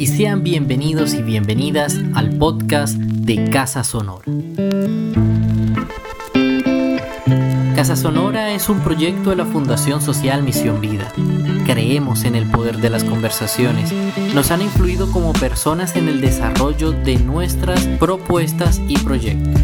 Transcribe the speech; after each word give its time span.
y 0.00 0.06
sean 0.06 0.42
bienvenidos 0.42 1.12
y 1.12 1.20
bienvenidas 1.20 2.00
al 2.14 2.30
podcast 2.38 2.94
de 2.94 3.50
Casa 3.50 3.84
Sonora. 3.84 4.24
Casa 7.76 7.96
Sonora 7.96 8.50
es 8.54 8.70
un 8.70 8.80
proyecto 8.80 9.28
de 9.28 9.36
la 9.36 9.44
Fundación 9.44 10.00
Social 10.00 10.42
Misión 10.42 10.80
Vida. 10.80 11.12
Creemos 11.66 12.24
en 12.24 12.34
el 12.34 12.50
poder 12.50 12.78
de 12.78 12.88
las 12.88 13.04
conversaciones. 13.04 13.92
Nos 14.34 14.50
han 14.50 14.62
influido 14.62 15.12
como 15.12 15.34
personas 15.34 15.94
en 15.94 16.08
el 16.08 16.22
desarrollo 16.22 16.92
de 16.92 17.18
nuestras 17.18 17.86
propuestas 17.98 18.80
y 18.88 18.96
proyectos. 18.96 19.60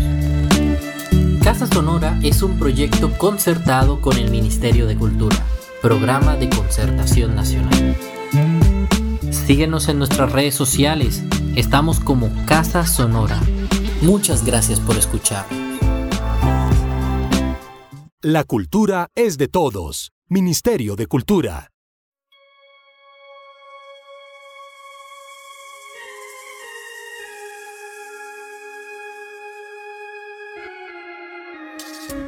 Casa 1.43 1.67
Sonora 1.67 2.19
es 2.23 2.43
un 2.43 2.59
proyecto 2.59 3.11
concertado 3.17 4.03
con 4.03 4.19
el 4.19 4.31
Ministerio 4.31 4.87
de 4.87 4.97
Cultura, 4.97 5.37
Programa 5.81 6.37
de 6.37 6.51
Concertación 6.51 7.35
Nacional. 7.35 7.97
Síguenos 9.47 9.89
en 9.89 9.99
nuestras 9.99 10.33
redes 10.33 10.57
sociales. 10.57 11.23
Estamos 11.55 12.01
como 12.01 12.33
Casa 12.47 12.85
Sonora. 12.85 13.41
Muchas 14.03 14.45
gracias 14.45 14.81
por 14.81 14.97
escuchar. 14.97 15.47
La 18.21 18.43
cultura 18.43 19.07
es 19.15 19.39
de 19.39 19.47
todos. 19.47 20.11
Ministerio 20.29 20.97
de 20.97 21.07
Cultura. 21.07 21.71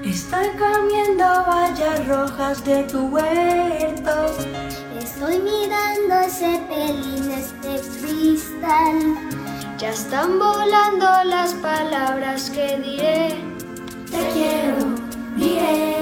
Estoy 0.05 0.47
comiendo 0.57 1.25
vallas 1.25 2.07
rojas 2.07 2.65
de 2.65 2.85
tu 2.85 3.09
huerto. 3.09 4.88
Estoy 5.21 5.41
mirando 5.41 6.15
ese 6.25 6.61
pelín, 6.69 7.33
este 7.33 7.81
cristal. 7.99 9.19
Ya 9.77 9.91
están 9.91 10.39
volando 10.39 11.07
las 11.25 11.55
palabras 11.55 12.49
que 12.51 12.79
diré. 12.79 13.35
Te 14.13 14.29
quiero, 14.33 14.77
diré, 15.37 15.97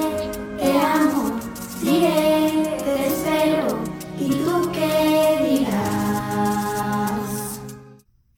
te 0.59 0.79
amo, 0.79 1.39
diré, 1.81 2.66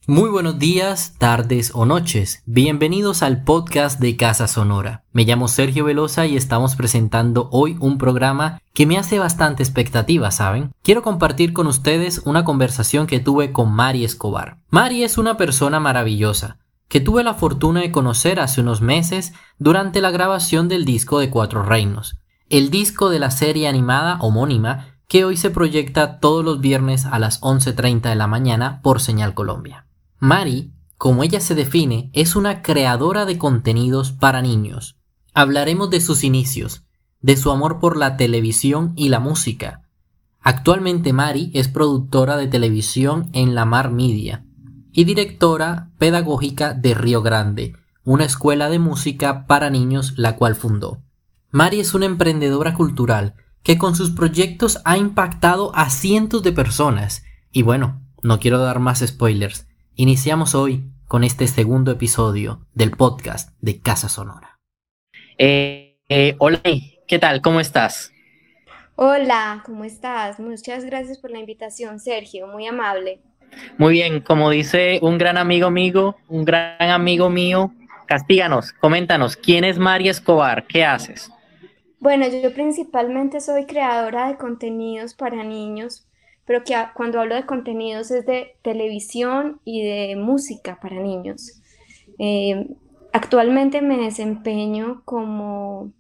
Muy 0.10 0.32
buenos 0.32 0.58
días, 0.58 1.14
tardes 1.20 1.70
o 1.76 1.86
noches. 1.86 2.42
Bienvenidos 2.48 3.22
al 3.22 3.44
podcast 3.44 4.00
de 4.00 4.18
Casa 4.18 4.48
Sonora. 4.48 5.04
Me 5.14 5.24
llamo 5.24 5.48
Sergio 5.48 5.86
Velosa 5.86 6.26
y 6.26 6.36
estamos 6.36 6.76
presentando 6.76 7.48
hoy 7.52 7.78
un 7.80 8.00
programa 8.00 8.60
que 8.74 8.88
me 8.88 8.98
hace 8.98 9.20
bastante 9.20 9.62
expectativa, 9.62 10.32
¿saben? 10.32 10.72
Quiero 10.82 11.04
compartir 11.04 11.54
con 11.54 11.68
ustedes 11.68 12.24
una 12.26 12.44
conversación 12.44 13.06
que 13.06 13.20
tuve 13.20 13.52
con 13.52 13.72
Mari 13.72 14.04
Escobar. 14.04 14.58
Mari 14.72 15.04
es 15.04 15.20
una 15.20 15.38
persona 15.38 15.80
maravillosa 15.80 16.58
que 16.88 17.02
tuve 17.02 17.24
la 17.24 17.36
fortuna 17.36 17.82
de 17.82 17.92
conocer 17.92 18.40
hace 18.40 18.62
unos 18.62 18.82
meses 18.82 19.34
durante 19.60 20.02
la 20.02 20.10
grabación 20.10 20.70
del 20.70 20.86
disco 20.86 21.20
de 21.20 21.30
Cuatro 21.30 21.62
Reinos, 21.62 22.18
el 22.50 22.72
disco 22.72 23.12
de 23.12 23.20
la 23.20 23.30
serie 23.30 23.68
animada 23.68 24.18
homónima 24.22 24.88
que 25.08 25.24
hoy 25.24 25.38
se 25.38 25.52
proyecta 25.52 26.20
todos 26.20 26.44
los 26.44 26.62
viernes 26.62 27.06
a 27.06 27.20
las 27.20 27.40
11.30 27.42 28.10
de 28.10 28.16
la 28.16 28.26
mañana 28.26 28.80
por 28.82 29.02
Señal 29.02 29.36
Colombia. 29.36 29.86
Mari, 30.20 30.74
como 30.98 31.24
ella 31.24 31.40
se 31.40 31.56
define, 31.56 32.10
es 32.14 32.36
una 32.36 32.62
creadora 32.62 33.26
de 33.26 33.38
contenidos 33.38 34.12
para 34.12 34.42
niños. 34.42 34.98
Hablaremos 35.34 35.90
de 35.90 36.02
sus 36.02 36.26
inicios, 36.26 36.84
de 37.22 37.38
su 37.38 37.52
amor 37.52 37.80
por 37.80 37.96
la 37.96 38.18
televisión 38.18 38.92
y 38.98 39.08
la 39.08 39.22
música. 39.22 39.84
Actualmente 40.42 41.14
Mari 41.14 41.52
es 41.54 41.70
productora 41.70 42.36
de 42.36 42.48
televisión 42.48 43.30
en 43.32 43.56
La 43.56 43.64
Mar 43.64 43.92
Media 43.92 44.46
y 44.92 45.06
directora 45.06 45.92
pedagógica 45.98 46.74
de 46.74 46.94
Río 46.96 47.22
Grande, 47.22 47.74
una 48.04 48.26
escuela 48.26 48.70
de 48.70 48.80
música 48.80 49.48
para 49.48 49.70
niños 49.70 50.16
la 50.18 50.36
cual 50.36 50.56
fundó. 50.56 51.02
Mari 51.52 51.80
es 51.80 51.94
una 51.94 52.06
emprendedora 52.06 52.74
cultural 52.74 53.36
que 53.64 53.78
con 53.78 53.96
sus 53.96 54.12
proyectos 54.12 54.80
ha 54.84 54.98
impactado 54.98 55.74
a 55.76 55.90
cientos 55.90 56.44
de 56.44 56.52
personas. 56.52 57.24
Y 57.52 57.62
bueno, 57.62 58.02
no 58.22 58.40
quiero 58.40 58.60
dar 58.60 58.80
más 58.80 59.00
spoilers. 59.00 59.69
Iniciamos 60.02 60.56
hoy 60.56 60.94
con 61.10 61.26
este 61.26 61.46
segundo 61.46 61.92
episodio 61.92 62.66
del 62.74 62.92
podcast 62.92 63.50
de 63.60 63.82
Casa 63.82 64.08
Sonora. 64.08 64.58
Eh, 65.38 65.98
eh, 66.08 66.36
hola, 66.38 66.62
¿qué 67.06 67.20
tal? 67.20 67.42
¿Cómo 67.42 67.60
estás? 67.60 68.14
Hola, 68.96 69.62
¿cómo 69.66 69.84
estás? 69.84 70.40
Muchas 70.40 70.86
gracias 70.86 71.18
por 71.18 71.32
la 71.32 71.40
invitación, 71.40 72.00
Sergio, 72.00 72.48
muy 72.48 72.66
amable. 72.66 73.20
Muy 73.78 73.92
bien, 73.92 74.22
como 74.22 74.50
dice 74.50 75.00
un 75.02 75.18
gran 75.18 75.36
amigo 75.36 75.70
mío, 75.70 76.16
un 76.30 76.46
gran 76.46 76.80
amigo 76.80 77.30
mío, 77.30 77.74
castíganos, 78.06 78.72
coméntanos, 78.72 79.36
¿quién 79.36 79.66
es 79.66 79.80
María 79.80 80.12
Escobar? 80.12 80.66
¿Qué 80.66 80.86
haces? 80.86 81.30
Bueno, 82.00 82.26
yo 82.26 82.54
principalmente 82.54 83.42
soy 83.42 83.66
creadora 83.66 84.30
de 84.30 84.38
contenidos 84.38 85.14
para 85.14 85.44
niños, 85.44 86.09
pero 86.50 86.64
que 86.64 86.74
cuando 86.96 87.22
hablo 87.22 87.36
de 87.36 87.46
contenidos 87.46 88.10
es 88.10 88.26
de 88.26 88.56
televisión 88.64 89.62
y 89.66 89.84
de 89.84 90.16
música 90.16 90.80
para 90.82 91.00
niños. 91.00 91.62
Eh, 92.18 92.76
actualmente 93.14 93.84
me 93.84 93.98
desempeño 93.98 95.04
como 95.06 95.92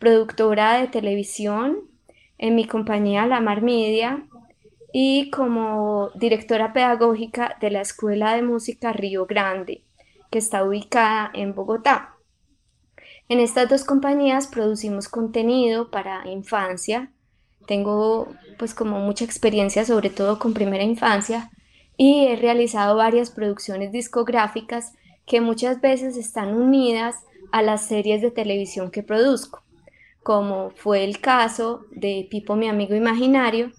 productora 0.00 0.80
de 0.80 0.88
televisión 0.88 1.82
en 2.36 2.56
mi 2.56 2.66
compañía 2.66 3.26
La 3.26 3.40
Mar 3.40 3.62
Media 3.62 4.26
y 4.92 5.30
como 5.30 6.10
directora 6.16 6.72
pedagógica 6.72 7.56
de 7.60 7.70
la 7.70 7.82
Escuela 7.82 8.34
de 8.34 8.42
Música 8.42 8.92
Río 8.92 9.26
Grande, 9.26 9.84
que 10.32 10.38
está 10.38 10.64
ubicada 10.64 11.30
en 11.32 11.54
Bogotá. 11.54 12.16
En 13.28 13.38
estas 13.38 13.68
dos 13.68 13.84
compañías 13.84 14.48
producimos 14.48 15.08
contenido 15.08 15.92
para 15.92 16.28
infancia. 16.28 17.11
Tengo 17.66 18.28
pues 18.58 18.74
como 18.74 19.00
mucha 19.00 19.24
experiencia 19.24 19.84
sobre 19.84 20.10
todo 20.10 20.38
con 20.38 20.54
primera 20.54 20.84
infancia 20.84 21.50
y 21.96 22.26
he 22.26 22.36
realizado 22.36 22.96
varias 22.96 23.30
producciones 23.30 23.92
discográficas 23.92 24.92
que 25.26 25.40
muchas 25.40 25.80
veces 25.80 26.16
están 26.16 26.54
unidas 26.54 27.16
a 27.52 27.62
las 27.62 27.86
series 27.86 28.22
de 28.22 28.30
televisión 28.30 28.90
que 28.90 29.02
produzco, 29.02 29.62
como 30.22 30.70
fue 30.70 31.04
el 31.04 31.20
caso 31.20 31.84
de 31.90 32.26
Pipo 32.30 32.56
mi 32.56 32.68
amigo 32.68 32.94
imaginario, 32.94 33.70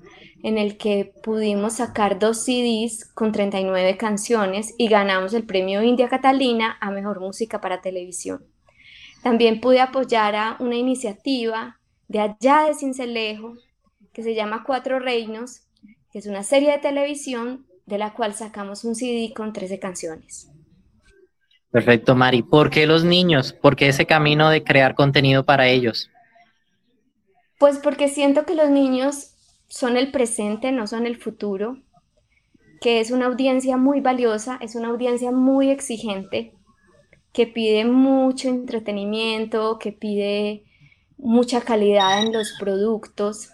en 0.44 0.58
el 0.58 0.78
que 0.78 1.14
pudimos 1.24 1.74
sacar 1.74 2.20
dos 2.20 2.44
CDs 2.44 3.06
con 3.14 3.32
39 3.32 3.98
canciones 3.98 4.76
y 4.78 4.88
ganamos 4.88 5.34
el 5.34 5.46
premio 5.46 5.82
India 5.82 6.10
Catalina 6.10 6.78
a 6.82 6.92
Mejor 6.92 7.22
Música 7.22 7.62
para 7.62 7.82
Televisión. 7.82 8.46
También 9.24 9.62
pude 9.62 9.80
apoyar 9.80 10.36
a 10.36 10.58
una 10.60 10.76
iniciativa 10.76 11.80
de 12.10 12.20
allá 12.20 12.66
de 12.68 12.74
Cincelejo 12.76 13.56
que 14.14 14.24
se 14.24 14.36
llama 14.36 14.64
Cuatro 14.66 15.00
Reinos, 15.00 15.64
que 16.12 16.20
es 16.20 16.28
una 16.28 16.44
serie 16.44 16.72
de 16.72 16.78
televisión 16.78 17.66
de 17.86 17.98
la 17.98 18.14
cual 18.14 18.34
sacamos 18.34 18.84
un 18.86 18.96
CD 18.96 19.34
con 19.36 19.52
13 19.52 19.80
canciones. 19.80 20.50
Perfecto, 21.72 22.16
Mari. 22.16 22.44
¿Por 22.44 22.70
qué 22.70 22.86
los 22.86 23.04
niños? 23.04 23.52
¿Por 23.52 23.76
qué 23.76 23.88
ese 23.88 24.06
camino 24.06 24.50
de 24.50 24.64
crear 24.64 24.94
contenido 24.94 25.44
para 25.44 25.68
ellos? 25.68 26.10
Pues 27.58 27.80
porque 27.80 28.10
siento 28.10 28.46
que 28.46 28.56
los 28.56 28.70
niños 28.70 29.32
son 29.68 29.98
el 29.98 30.12
presente, 30.12 30.72
no 30.72 30.86
son 30.86 31.08
el 31.08 31.18
futuro, 31.18 31.78
que 32.80 33.00
es 33.00 33.10
una 33.10 33.26
audiencia 33.26 33.78
muy 33.78 34.02
valiosa, 34.02 34.60
es 34.62 34.76
una 34.76 34.90
audiencia 34.90 35.32
muy 35.32 35.72
exigente, 35.72 36.54
que 37.32 37.48
pide 37.48 37.86
mucho 37.86 38.50
entretenimiento, 38.50 39.80
que 39.80 39.92
pide 39.92 40.66
mucha 41.18 41.62
calidad 41.62 42.22
en 42.22 42.34
los 42.34 42.54
productos, 42.60 43.50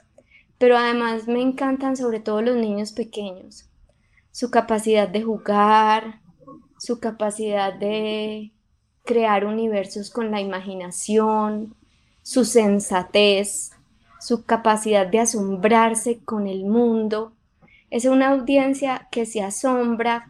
pero 0.60 0.78
además 0.78 1.28
me 1.28 1.42
encantan 1.42 1.96
sobre 1.96 2.20
todo 2.20 2.42
los 2.42 2.58
niños 2.58 2.92
pequeños, 2.92 3.70
su 4.32 4.52
capacidad 4.52 5.08
de 5.08 5.24
jugar, 5.24 6.20
su 6.78 7.00
capacidad 7.00 7.74
de 7.74 8.52
crear 9.06 9.46
universos 9.46 10.12
con 10.12 10.32
la 10.32 10.42
imaginación, 10.42 11.76
su 12.22 12.44
sensatez, 12.44 13.72
su 14.20 14.44
capacidad 14.44 15.08
de 15.08 15.22
asombrarse 15.22 16.20
con 16.26 16.46
el 16.46 16.66
mundo. 16.66 17.32
Es 17.90 18.04
una 18.04 18.30
audiencia 18.30 19.08
que 19.12 19.26
se 19.26 19.42
asombra 19.42 20.30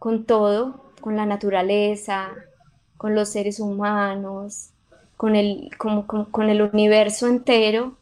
con 0.00 0.24
todo, 0.24 0.92
con 1.00 1.16
la 1.16 1.26
naturaleza, 1.26 2.30
con 2.96 3.14
los 3.14 3.28
seres 3.28 3.60
humanos, 3.60 4.70
con 5.16 5.36
el, 5.36 5.70
con 5.78 6.50
el 6.50 6.60
universo 6.60 7.28
entero 7.28 7.96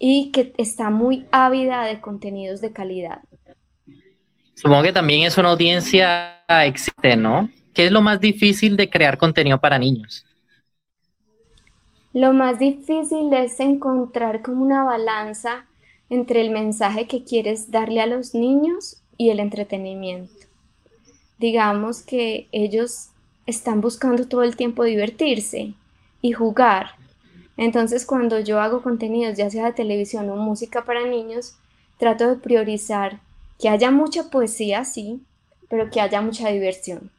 y 0.00 0.30
que 0.32 0.52
está 0.56 0.90
muy 0.90 1.26
ávida 1.30 1.84
de 1.84 2.00
contenidos 2.00 2.60
de 2.60 2.72
calidad. 2.72 3.20
Supongo 4.54 4.82
que 4.82 4.92
también 4.92 5.22
es 5.22 5.38
una 5.38 5.50
audiencia 5.50 6.38
existe, 6.64 7.16
¿no? 7.16 7.48
¿Qué 7.74 7.86
es 7.86 7.92
lo 7.92 8.00
más 8.00 8.20
difícil 8.20 8.76
de 8.76 8.90
crear 8.90 9.18
contenido 9.18 9.60
para 9.60 9.78
niños? 9.78 10.24
Lo 12.12 12.32
más 12.32 12.58
difícil 12.58 13.32
es 13.32 13.60
encontrar 13.60 14.42
como 14.42 14.64
una 14.64 14.82
balanza 14.82 15.66
entre 16.10 16.40
el 16.40 16.50
mensaje 16.50 17.06
que 17.06 17.22
quieres 17.22 17.70
darle 17.70 18.00
a 18.00 18.06
los 18.06 18.34
niños 18.34 19.02
y 19.16 19.30
el 19.30 19.40
entretenimiento. 19.40 20.46
Digamos 21.38 22.02
que 22.02 22.48
ellos 22.50 23.10
están 23.46 23.80
buscando 23.80 24.26
todo 24.26 24.42
el 24.42 24.56
tiempo 24.56 24.84
divertirse 24.84 25.74
y 26.20 26.32
jugar. 26.32 26.97
Entonces 27.58 28.06
cuando 28.06 28.38
yo 28.38 28.60
hago 28.60 28.82
contenidos, 28.82 29.36
ya 29.36 29.50
sea 29.50 29.66
de 29.66 29.72
televisión 29.72 30.30
o 30.30 30.36
música 30.36 30.84
para 30.84 31.04
niños, 31.04 31.56
trato 31.98 32.28
de 32.28 32.36
priorizar 32.36 33.18
que 33.58 33.68
haya 33.68 33.90
mucha 33.90 34.30
poesía, 34.30 34.84
sí, 34.84 35.20
pero 35.68 35.90
que 35.90 36.00
haya 36.00 36.20
mucha 36.22 36.48
diversión. 36.48 37.10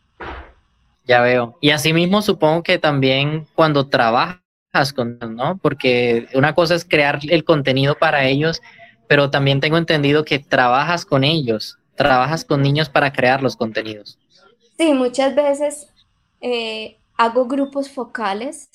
Ya 1.05 1.19
veo. 1.21 1.57
Y 1.59 1.71
asimismo 1.71 2.21
supongo 2.21 2.63
que 2.63 2.79
también 2.79 3.47
cuando 3.53 3.89
trabajas 3.89 4.93
con, 4.95 5.19
¿no? 5.19 5.57
Porque 5.57 6.27
una 6.33 6.55
cosa 6.55 6.75
es 6.75 6.85
crear 6.85 7.19
el 7.29 7.43
contenido 7.43 7.97
para 7.97 8.25
ellos, 8.25 8.61
pero 9.07 9.29
también 9.29 9.59
tengo 9.59 9.77
entendido 9.77 10.23
que 10.23 10.39
trabajas 10.39 11.03
con 11.03 11.25
ellos, 11.25 11.77
trabajas 11.95 12.45
con 12.45 12.61
niños 12.61 12.87
para 12.87 13.11
crear 13.11 13.43
los 13.43 13.57
contenidos. 13.57 14.17
Sí, 14.77 14.93
muchas 14.93 15.35
veces 15.35 15.89
eh, 16.39 16.95
hago 17.17 17.45
grupos 17.45 17.89
focales 17.89 18.69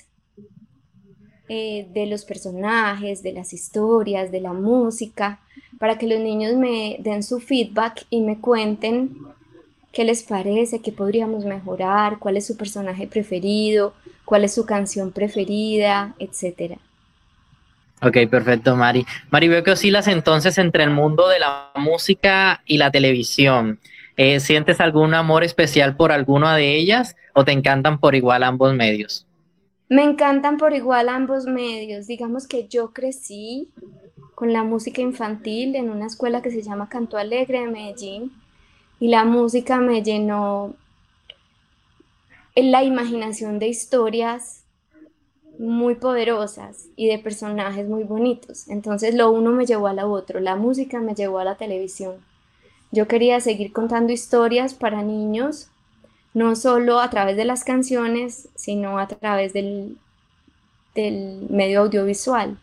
eh, 1.54 1.86
de 1.94 2.06
los 2.06 2.24
personajes, 2.24 3.22
de 3.22 3.32
las 3.32 3.52
historias, 3.52 4.32
de 4.32 4.40
la 4.40 4.52
música, 4.52 5.38
para 5.78 5.98
que 5.98 6.08
los 6.08 6.18
niños 6.18 6.56
me 6.56 6.96
den 6.98 7.22
su 7.22 7.38
feedback 7.38 8.04
y 8.10 8.20
me 8.22 8.40
cuenten 8.40 9.16
qué 9.92 10.04
les 10.04 10.24
parece, 10.24 10.82
qué 10.82 10.90
podríamos 10.90 11.44
mejorar, 11.44 12.18
cuál 12.18 12.36
es 12.36 12.46
su 12.46 12.56
personaje 12.56 13.06
preferido, 13.06 13.94
cuál 14.24 14.42
es 14.42 14.52
su 14.52 14.66
canción 14.66 15.12
preferida, 15.12 16.14
etcétera. 16.18 16.78
Ok, 18.02 18.16
perfecto, 18.28 18.74
Mari. 18.74 19.06
Mari, 19.30 19.48
veo 19.48 19.62
que 19.62 19.70
oscilas 19.70 20.08
entonces 20.08 20.58
entre 20.58 20.82
el 20.82 20.90
mundo 20.90 21.28
de 21.28 21.38
la 21.38 21.70
música 21.76 22.62
y 22.66 22.78
la 22.78 22.90
televisión. 22.90 23.78
Eh, 24.16 24.40
¿Sientes 24.40 24.80
algún 24.80 25.14
amor 25.14 25.44
especial 25.44 25.96
por 25.96 26.10
alguna 26.10 26.56
de 26.56 26.76
ellas 26.76 27.14
o 27.32 27.44
te 27.44 27.52
encantan 27.52 27.98
por 27.98 28.16
igual 28.16 28.42
ambos 28.42 28.74
medios? 28.74 29.26
Me 29.88 30.02
encantan 30.02 30.56
por 30.56 30.72
igual 30.72 31.08
ambos 31.08 31.46
medios. 31.46 32.06
Digamos 32.06 32.46
que 32.46 32.68
yo 32.68 32.92
crecí 32.92 33.70
con 34.34 34.52
la 34.52 34.64
música 34.64 35.00
infantil 35.00 35.76
en 35.76 35.90
una 35.90 36.06
escuela 36.06 36.42
que 36.42 36.50
se 36.50 36.62
llama 36.62 36.88
Canto 36.88 37.16
Alegre 37.16 37.60
de 37.60 37.66
Medellín 37.68 38.32
y 38.98 39.08
la 39.08 39.24
música 39.24 39.78
me 39.78 40.02
llenó 40.02 40.74
en 42.54 42.70
la 42.70 42.82
imaginación 42.84 43.58
de 43.58 43.68
historias 43.68 44.64
muy 45.58 45.94
poderosas 45.96 46.88
y 46.96 47.08
de 47.08 47.18
personajes 47.18 47.86
muy 47.88 48.04
bonitos. 48.04 48.68
Entonces 48.68 49.14
lo 49.14 49.30
uno 49.30 49.52
me 49.52 49.66
llevó 49.66 49.88
a 49.88 49.92
lo 49.92 50.10
otro, 50.10 50.40
la 50.40 50.56
música 50.56 51.00
me 51.00 51.14
llevó 51.14 51.38
a 51.38 51.44
la 51.44 51.56
televisión. 51.56 52.16
Yo 52.90 53.08
quería 53.08 53.40
seguir 53.40 53.72
contando 53.72 54.12
historias 54.12 54.74
para 54.74 55.02
niños, 55.02 55.68
no 56.34 56.56
solo 56.56 57.00
a 57.00 57.08
través 57.10 57.36
de 57.36 57.44
las 57.44 57.64
canciones, 57.64 58.48
sino 58.56 58.98
a 58.98 59.06
través 59.06 59.52
del, 59.52 59.96
del 60.94 61.46
medio 61.48 61.80
audiovisual. 61.82 62.58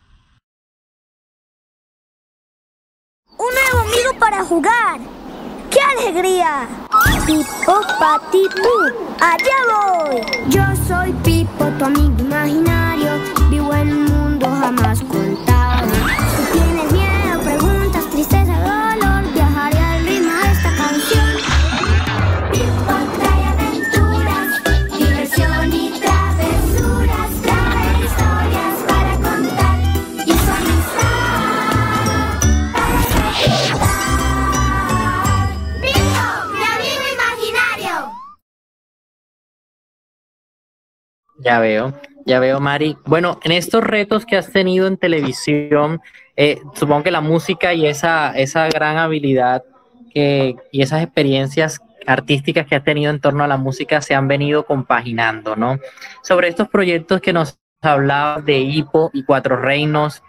Un 3.37 3.47
nuevo 3.53 3.89
amigo 3.89 4.19
para 4.19 4.43
jugar. 4.43 4.99
¡Qué 5.71 5.79
alegría! 5.79 6.67
Pipo, 7.25 7.79
Pati, 7.97 8.43
allá 9.21 9.57
voy. 9.71 10.21
Yo 10.49 10.61
soy 10.85 11.13
Pipo, 11.23 11.65
tu 11.79 11.85
amigo 11.85 12.19
imaginario. 12.19 13.11
Vivo 13.49 13.73
en 13.73 13.93
un 13.93 14.05
mundo 14.05 14.47
jamás 14.47 15.01
contado. 15.01 15.50
Ya 41.43 41.59
veo, 41.59 41.93
ya 42.25 42.39
veo, 42.39 42.59
Mari. 42.59 42.97
Bueno, 43.05 43.39
en 43.43 43.51
estos 43.51 43.83
retos 43.83 44.25
que 44.25 44.37
has 44.37 44.51
tenido 44.51 44.87
en 44.87 44.97
televisión, 44.97 46.01
eh, 46.35 46.61
supongo 46.75 47.03
que 47.03 47.11
la 47.11 47.21
música 47.21 47.73
y 47.73 47.87
esa, 47.87 48.31
esa 48.37 48.67
gran 48.69 48.97
habilidad 48.97 49.63
y 50.13 50.81
esas 50.81 51.03
experiencias 51.03 51.79
artísticas 52.05 52.67
que 52.67 52.75
has 52.75 52.83
tenido 52.83 53.11
en 53.11 53.21
torno 53.21 53.43
a 53.43 53.47
la 53.47 53.57
música 53.57 54.01
se 54.01 54.13
han 54.13 54.27
venido 54.27 54.65
compaginando, 54.65 55.55
¿no? 55.55 55.79
Sobre 56.21 56.49
estos 56.49 56.67
proyectos 56.67 57.21
que 57.21 57.33
nos 57.33 57.57
hablabas 57.81 58.45
de 58.45 58.59
Hipo 58.59 59.09
y 59.13 59.23
Cuatro 59.23 59.55
Reinos, 59.55 60.21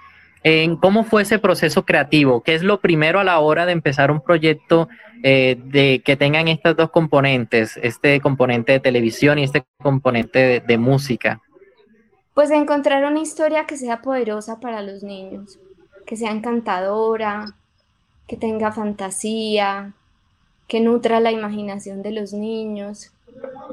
en 0.45 0.77
¿cómo 0.77 1.05
fue 1.05 1.23
ese 1.23 1.39
proceso 1.39 1.85
creativo? 1.85 2.43
¿Qué 2.43 2.55
es 2.55 2.63
lo 2.63 2.81
primero 2.81 3.21
a 3.21 3.25
la 3.25 3.39
hora 3.39 3.67
de 3.67 3.73
empezar 3.73 4.11
un 4.11 4.21
proyecto 4.21 4.89
eh, 5.23 5.57
de 5.67 6.03
que 6.05 6.17
tengan 6.17 6.49
estas 6.49 6.77
dos 6.77 6.91
componentes, 6.91 7.79
este 7.83 8.21
componente 8.21 8.73
de 8.73 8.81
televisión 8.81 9.39
y 9.39 9.45
este 9.45 9.65
componente 9.79 10.61
de, 10.61 10.79
música? 10.79 11.41
Pues 12.35 12.51
encontrar 12.51 13.05
una 13.05 13.21
historia 13.21 13.67
que 13.67 13.77
sea 13.77 14.03
poderosa 14.03 14.59
para 14.59 14.83
los 14.83 15.03
niños, 15.03 15.61
que 16.07 16.17
sea 16.17 16.33
encantadora, 16.33 17.55
que 18.27 18.37
tenga 18.37 18.73
fantasía, 18.73 19.93
que 20.67 20.81
nutra 20.81 21.21
la 21.21 21.31
imaginación 21.31 22.03
de 22.03 22.13
los 22.13 22.33
niños. 22.33 23.13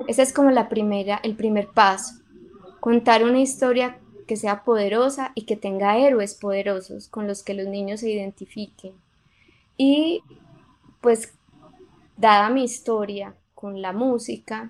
Ese 0.07 0.21
es 0.21 0.33
como 0.33 0.51
la 0.51 0.69
primera, 0.69 1.19
el 1.24 1.36
primer 1.36 1.68
paso. 1.68 2.16
Contar 2.80 3.24
una 3.24 3.39
historia 3.39 3.98
que 4.30 4.38
sea 4.38 4.64
poderosa 4.64 5.31
y 5.34 5.42
que 5.42 5.56
tenga 5.56 5.98
héroes 5.98 6.36
poderosos 6.36 7.08
con 7.08 7.26
los 7.26 7.42
que 7.42 7.56
los 7.56 7.66
niños 7.66 8.02
se 8.02 8.12
identifiquen. 8.12 8.94
Y 9.76 10.22
pues, 11.02 11.34
dada 12.16 12.52
mi 12.52 12.64
historia 12.64 13.34
con 13.56 13.81
la 13.81 13.92
música, 13.92 14.70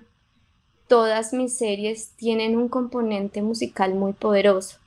todas 0.88 1.34
mis 1.34 1.58
series 1.58 2.12
tienen 2.16 2.56
un 2.56 2.70
componente 2.70 3.42
musical 3.42 3.94
muy 3.94 4.14
poderoso. 4.14 4.78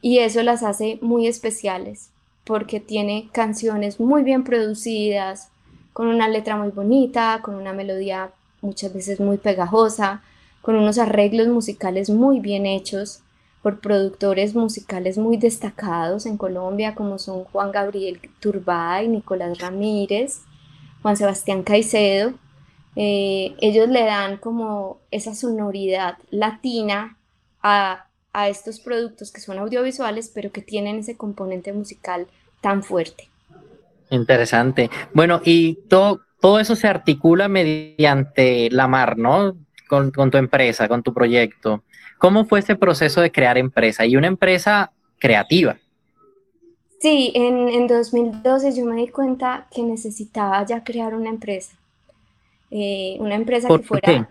Y 0.00 0.20
eso 0.20 0.42
las 0.42 0.62
hace 0.62 0.98
muy 1.02 1.26
especiales, 1.26 2.08
porque 2.44 2.80
tiene 2.80 3.28
canciones 3.32 4.00
muy 4.00 4.22
bien 4.22 4.44
producidas, 4.44 5.50
con 5.92 6.06
una 6.06 6.26
letra 6.26 6.56
muy 6.56 6.70
bonita, 6.70 7.40
con 7.42 7.56
una 7.56 7.74
melodía 7.74 8.32
muchas 8.62 8.94
veces 8.94 9.20
muy 9.20 9.36
pegajosa, 9.36 10.22
con 10.62 10.74
unos 10.74 10.96
arreglos 10.96 11.48
musicales 11.48 12.08
muy 12.08 12.40
bien 12.40 12.64
hechos 12.64 13.23
por 13.64 13.80
productores 13.80 14.54
musicales 14.54 15.16
muy 15.16 15.38
destacados 15.38 16.26
en 16.26 16.36
Colombia, 16.36 16.94
como 16.94 17.18
son 17.18 17.44
Juan 17.44 17.72
Gabriel 17.72 18.20
Turbay, 18.38 19.08
Nicolás 19.08 19.56
Ramírez, 19.58 20.42
Juan 21.00 21.16
Sebastián 21.16 21.62
Caicedo. 21.62 22.34
Eh, 22.94 23.54
ellos 23.62 23.88
le 23.88 24.04
dan 24.04 24.36
como 24.36 25.00
esa 25.10 25.34
sonoridad 25.34 26.18
latina 26.30 27.16
a, 27.62 28.04
a 28.34 28.48
estos 28.50 28.80
productos 28.80 29.32
que 29.32 29.40
son 29.40 29.58
audiovisuales, 29.58 30.30
pero 30.34 30.52
que 30.52 30.60
tienen 30.60 30.98
ese 30.98 31.16
componente 31.16 31.72
musical 31.72 32.26
tan 32.60 32.82
fuerte. 32.82 33.30
Interesante. 34.10 34.90
Bueno, 35.14 35.40
y 35.42 35.76
todo, 35.88 36.20
todo 36.38 36.60
eso 36.60 36.76
se 36.76 36.86
articula 36.86 37.48
mediante 37.48 38.68
la 38.70 38.88
mar, 38.88 39.16
¿no? 39.16 39.56
Con, 39.88 40.10
con, 40.10 40.30
tu 40.30 40.36
empresa, 40.36 40.86
con 40.86 41.02
tu 41.02 41.14
proyecto. 41.14 41.82
¿Cómo 42.24 42.46
fue 42.46 42.60
ese 42.60 42.74
proceso 42.74 43.20
de 43.20 43.30
crear 43.30 43.58
empresa? 43.58 44.06
Y 44.06 44.16
una 44.16 44.28
empresa 44.28 44.90
creativa. 45.18 45.76
Sí, 46.98 47.30
en, 47.34 47.68
en 47.68 47.86
2012 47.86 48.74
yo 48.74 48.86
me 48.86 48.96
di 48.96 49.08
cuenta 49.08 49.66
que 49.70 49.82
necesitaba 49.82 50.64
ya 50.64 50.82
crear 50.82 51.14
una 51.14 51.28
empresa. 51.28 51.76
Eh, 52.70 53.18
una 53.20 53.34
empresa 53.34 53.68
¿Por 53.68 53.82
que 53.82 53.86
fuera... 53.86 54.06
Qué? 54.06 54.26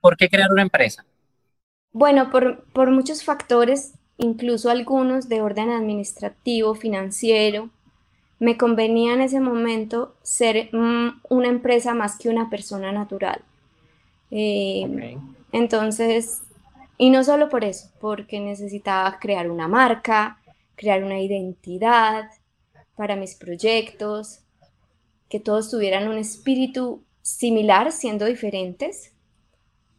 ¿Por 0.00 0.16
qué 0.16 0.30
crear 0.30 0.50
una 0.50 0.62
empresa? 0.62 1.04
Bueno, 1.92 2.30
por, 2.30 2.64
por 2.72 2.90
muchos 2.90 3.22
factores, 3.22 3.92
incluso 4.16 4.70
algunos 4.70 5.28
de 5.28 5.42
orden 5.42 5.68
administrativo, 5.68 6.74
financiero, 6.74 7.68
me 8.38 8.56
convenía 8.56 9.12
en 9.12 9.20
ese 9.20 9.40
momento 9.40 10.16
ser 10.22 10.70
mm, 10.72 11.20
una 11.28 11.48
empresa 11.48 11.92
más 11.92 12.16
que 12.16 12.30
una 12.30 12.48
persona 12.48 12.92
natural. 12.92 13.42
Eh. 14.30 15.18
Entonces, 15.52 16.40
y 16.98 17.10
no 17.10 17.24
solo 17.24 17.48
por 17.48 17.64
eso, 17.64 17.90
porque 18.00 18.40
necesitaba 18.40 19.18
crear 19.18 19.50
una 19.50 19.68
marca, 19.68 20.40
crear 20.76 21.02
una 21.04 21.20
identidad 21.20 22.30
para 22.96 23.16
mis 23.16 23.34
proyectos, 23.34 24.40
que 25.28 25.40
todos 25.40 25.70
tuvieran 25.70 26.08
un 26.08 26.18
espíritu 26.18 27.02
similar, 27.22 27.92
siendo 27.92 28.24
diferentes, 28.26 29.12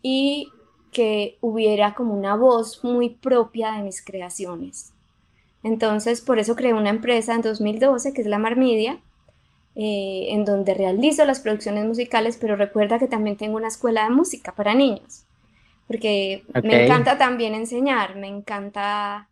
y 0.02 0.50
que 0.92 1.38
hubiera 1.42 1.94
como 1.94 2.14
una 2.14 2.36
voz 2.36 2.84
muy 2.84 3.10
propia 3.10 3.74
de 3.74 3.84
mis 3.84 4.04
creaciones. 4.04 4.94
Entonces, 5.64 6.22
por 6.22 6.40
eso 6.40 6.56
creé 6.56 6.74
una 6.74 6.90
empresa 6.90 7.36
en 7.36 7.42
2012, 7.42 8.14
que 8.14 8.22
es 8.22 8.28
la 8.28 8.40
Marmidia, 8.40 9.02
eh, 9.76 10.28
en 10.30 10.44
donde 10.46 10.74
realizo 10.74 11.24
las 11.26 11.40
producciones 11.40 11.86
musicales, 11.86 12.38
pero 12.42 12.56
recuerda 12.56 12.98
que 12.98 13.08
también 13.08 13.38
tengo 13.38 13.58
una 13.58 13.68
escuela 13.68 14.06
de 14.06 14.10
música 14.10 14.56
para 14.56 14.74
niños, 14.74 15.27
porque 15.88 16.44
me 16.64 16.86
encanta 16.86 17.18
también 17.18 17.56
enseñar, 17.56 18.16
me 18.18 18.28
encanta 18.28 19.30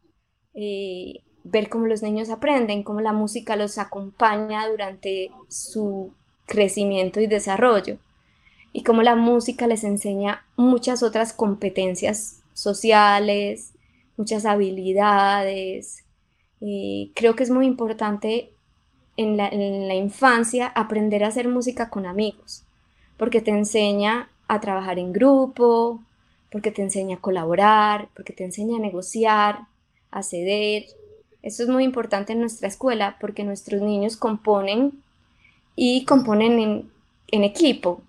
eh, 0.54 1.22
ver 1.44 1.70
cómo 1.70 1.86
los 1.86 2.02
niños 2.02 2.30
aprenden, 2.30 2.84
cómo 2.84 3.02
la 3.02 3.12
música 3.12 3.56
los 3.56 3.78
acompaña 3.78 4.68
durante 4.68 5.32
su 5.50 6.14
crecimiento 6.46 7.20
y 7.20 7.28
desarrollo, 7.28 7.98
y 8.72 8.84
cómo 8.84 9.04
la 9.04 9.16
música 9.16 9.68
les 9.68 9.84
enseña 9.84 10.46
muchas 10.56 11.04
otras 11.04 11.34
competencias 11.34 12.42
sociales, 12.54 13.74
muchas 14.16 14.46
habilidades. 14.46 16.06
Creo 16.60 17.36
que 17.36 17.44
es 17.44 17.50
muy 17.50 17.66
importante 17.66 18.54
en 19.18 19.38
la, 19.38 19.50
en 19.50 19.88
la 19.88 19.96
infancia 19.96 20.68
aprender 20.68 21.24
a 21.24 21.28
hacer 21.28 21.48
música 21.48 21.90
con 21.90 22.06
amigos, 22.06 22.64
porque 23.18 23.42
te 23.42 23.52
enseña 23.52 24.30
a 24.48 24.62
trabajar 24.62 25.00
en 25.00 25.14
grupo, 25.14 26.02
porque 26.56 26.72
te 26.72 26.82
enseña 26.82 27.18
a 27.18 27.20
colaborar, 27.20 28.08
porque 28.16 28.32
te 28.32 28.46
enseña 28.46 28.78
a 28.78 28.80
negociar, 28.80 29.68
a 30.10 30.24
ceder. 30.24 30.86
Eso 31.42 31.64
es 31.64 31.68
muy 31.68 31.84
importante 31.84 32.32
en 32.32 32.40
nuestra 32.40 32.70
escuela 32.70 33.18
porque 33.20 33.44
nuestros 33.44 33.82
niños 33.82 34.16
componen 34.16 35.04
y 35.76 36.06
componen 36.06 36.60
en, 36.60 36.92
en 37.28 37.44
equipo. 37.44 38.02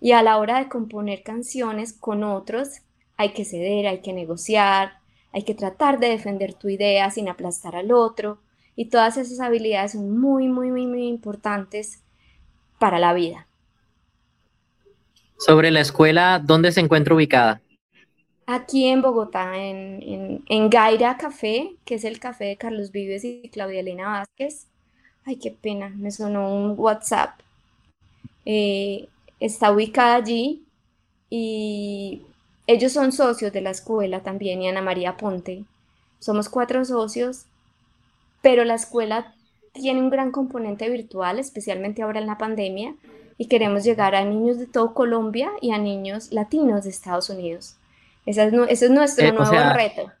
Y 0.00 0.12
a 0.12 0.22
la 0.22 0.38
hora 0.38 0.60
de 0.60 0.68
componer 0.68 1.24
canciones 1.24 1.92
con 1.92 2.22
otros, 2.22 2.68
hay 3.16 3.30
que 3.30 3.44
ceder, 3.44 3.88
hay 3.88 3.98
que 3.98 4.12
negociar, 4.12 4.92
hay 5.32 5.42
que 5.42 5.56
tratar 5.56 5.98
de 5.98 6.10
defender 6.10 6.54
tu 6.54 6.68
idea 6.68 7.10
sin 7.10 7.28
aplastar 7.28 7.74
al 7.74 7.90
otro. 7.90 8.38
Y 8.76 8.90
todas 8.90 9.16
esas 9.16 9.40
habilidades 9.40 9.90
son 9.90 10.16
muy, 10.20 10.46
muy, 10.46 10.70
muy, 10.70 10.86
muy 10.86 11.08
importantes 11.08 12.00
para 12.78 13.00
la 13.00 13.12
vida. 13.12 13.48
Sobre 15.36 15.72
la 15.72 15.80
escuela, 15.80 16.40
¿dónde 16.40 16.70
se 16.70 16.78
encuentra 16.78 17.16
ubicada? 17.16 17.60
Aquí 18.50 18.86
en 18.86 19.02
Bogotá, 19.02 19.58
en, 19.58 20.42
en, 20.48 20.70
Gaira 20.70 21.18
Café, 21.18 21.76
que 21.84 21.96
es 21.96 22.04
el 22.04 22.18
café 22.18 22.46
de 22.46 22.56
Carlos 22.56 22.92
Vives 22.92 23.22
y 23.22 23.50
Claudia 23.50 23.80
Elena 23.80 24.08
Vázquez. 24.08 24.68
Ay, 25.26 25.36
qué 25.36 25.50
pena, 25.50 25.90
me 25.90 26.10
sonó 26.10 26.56
un 26.56 26.72
WhatsApp. 26.74 27.38
Eh, 28.46 29.06
está 29.38 29.70
ubicada 29.70 30.14
allí 30.14 30.64
y 31.28 32.22
ellos 32.66 32.92
son 32.92 33.12
socios 33.12 33.52
de 33.52 33.60
la 33.60 33.68
escuela 33.68 34.22
también 34.22 34.62
y 34.62 34.68
Ana 34.68 34.80
María 34.80 35.18
Ponte. 35.18 35.66
Somos 36.18 36.48
cuatro 36.48 36.82
socios, 36.86 37.44
pero 38.40 38.64
la 38.64 38.76
escuela 38.76 39.34
tiene 39.74 40.00
un 40.00 40.08
gran 40.08 40.30
componente 40.30 40.88
virtual, 40.88 41.38
especialmente 41.38 42.00
ahora 42.00 42.20
en 42.20 42.26
la 42.26 42.38
pandemia, 42.38 42.94
y 43.36 43.48
queremos 43.48 43.84
llegar 43.84 44.14
a 44.14 44.24
niños 44.24 44.58
de 44.58 44.66
todo 44.66 44.94
Colombia 44.94 45.50
y 45.60 45.72
a 45.72 45.76
niños 45.76 46.32
latinos 46.32 46.84
de 46.84 46.90
Estados 46.90 47.28
Unidos. 47.28 47.77
Ese 48.28 48.44
es, 48.68 48.90
nuestro 48.90 49.26
eh, 49.26 49.32
nuevo 49.32 49.72
reto. 49.72 50.12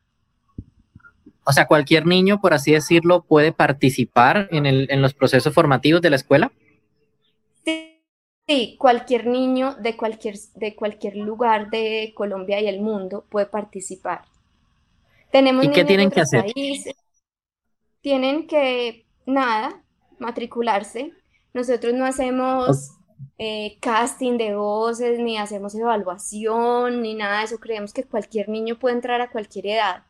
O 1.44 1.52
sea, 1.52 1.66
cualquier 1.66 2.06
niño, 2.06 2.40
por 2.40 2.54
así 2.54 2.72
decirlo, 2.72 3.22
puede 3.22 3.52
participar 3.52 4.48
en, 4.50 4.64
el, 4.64 4.90
en 4.90 5.02
los 5.02 5.12
procesos 5.12 5.52
formativos 5.52 6.00
de 6.00 6.08
la 6.08 6.16
escuela. 6.16 6.50
Sí, 7.64 8.76
cualquier 8.78 9.26
niño 9.26 9.74
de 9.74 9.94
cualquier, 9.94 10.38
de 10.54 10.74
cualquier 10.74 11.16
lugar 11.16 11.68
de 11.68 12.14
Colombia 12.16 12.58
y 12.62 12.66
el 12.66 12.80
mundo 12.80 13.26
puede 13.28 13.44
participar. 13.44 14.22
Tenemos 15.30 15.66
¿Y 15.66 15.70
qué 15.70 15.84
tienen 15.84 16.10
que 16.10 16.22
hacer? 16.22 16.46
Tienen 18.00 18.46
que, 18.46 19.04
nada, 19.26 19.82
matricularse. 20.18 21.12
Nosotros 21.52 21.92
no 21.92 22.06
hacemos 22.06 22.92
eh, 23.38 23.76
casting 23.80 24.38
de 24.38 24.54
voces, 24.54 25.18
ni 25.18 25.38
hacemos 25.38 25.74
evaluación, 25.74 27.02
ni 27.02 27.14
nada 27.14 27.38
de 27.38 27.44
eso. 27.44 27.58
Creemos 27.58 27.92
que 27.92 28.04
cualquier 28.04 28.48
niño 28.48 28.78
puede 28.78 28.96
entrar 28.96 29.20
a 29.20 29.30
cualquier 29.30 29.66
edad 29.66 30.02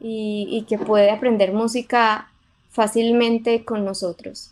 y, 0.00 0.48
y 0.50 0.62
que 0.62 0.78
puede 0.78 1.10
aprender 1.10 1.52
música 1.52 2.30
fácilmente 2.70 3.64
con 3.64 3.84
nosotros. 3.84 4.50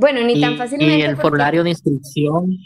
Bueno, 0.00 0.22
ni 0.22 0.40
tan 0.40 0.56
fácilmente. 0.56 0.96
Y 0.96 1.02
el 1.02 1.16
formulario 1.16 1.62
de 1.62 1.70
inscripción. 1.70 2.56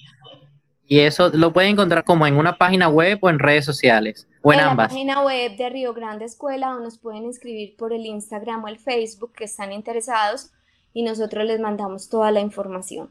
Y 0.86 1.00
eso 1.00 1.30
lo 1.30 1.52
pueden 1.52 1.72
encontrar 1.72 2.04
como 2.04 2.26
en 2.26 2.36
una 2.36 2.58
página 2.58 2.88
web 2.88 3.18
o 3.22 3.30
en 3.30 3.40
redes 3.40 3.64
sociales 3.64 4.28
o 4.42 4.52
en, 4.52 4.60
ambas. 4.60 4.92
En 4.92 5.08
la 5.08 5.14
página 5.14 5.24
web 5.24 5.56
de 5.56 5.68
Río 5.70 5.94
Grande 5.94 6.26
Escuela 6.26 6.76
o 6.76 6.80
nos 6.80 6.98
pueden 6.98 7.24
inscribir 7.24 7.74
por 7.76 7.92
el 7.92 8.06
Instagram 8.06 8.62
o 8.62 8.68
el 8.68 8.78
Facebook 8.78 9.32
que 9.32 9.44
están 9.44 9.72
interesados 9.72 10.52
y 10.92 11.02
nosotros 11.02 11.44
les 11.44 11.58
mandamos 11.58 12.08
toda 12.08 12.30
la 12.30 12.40
información. 12.40 13.08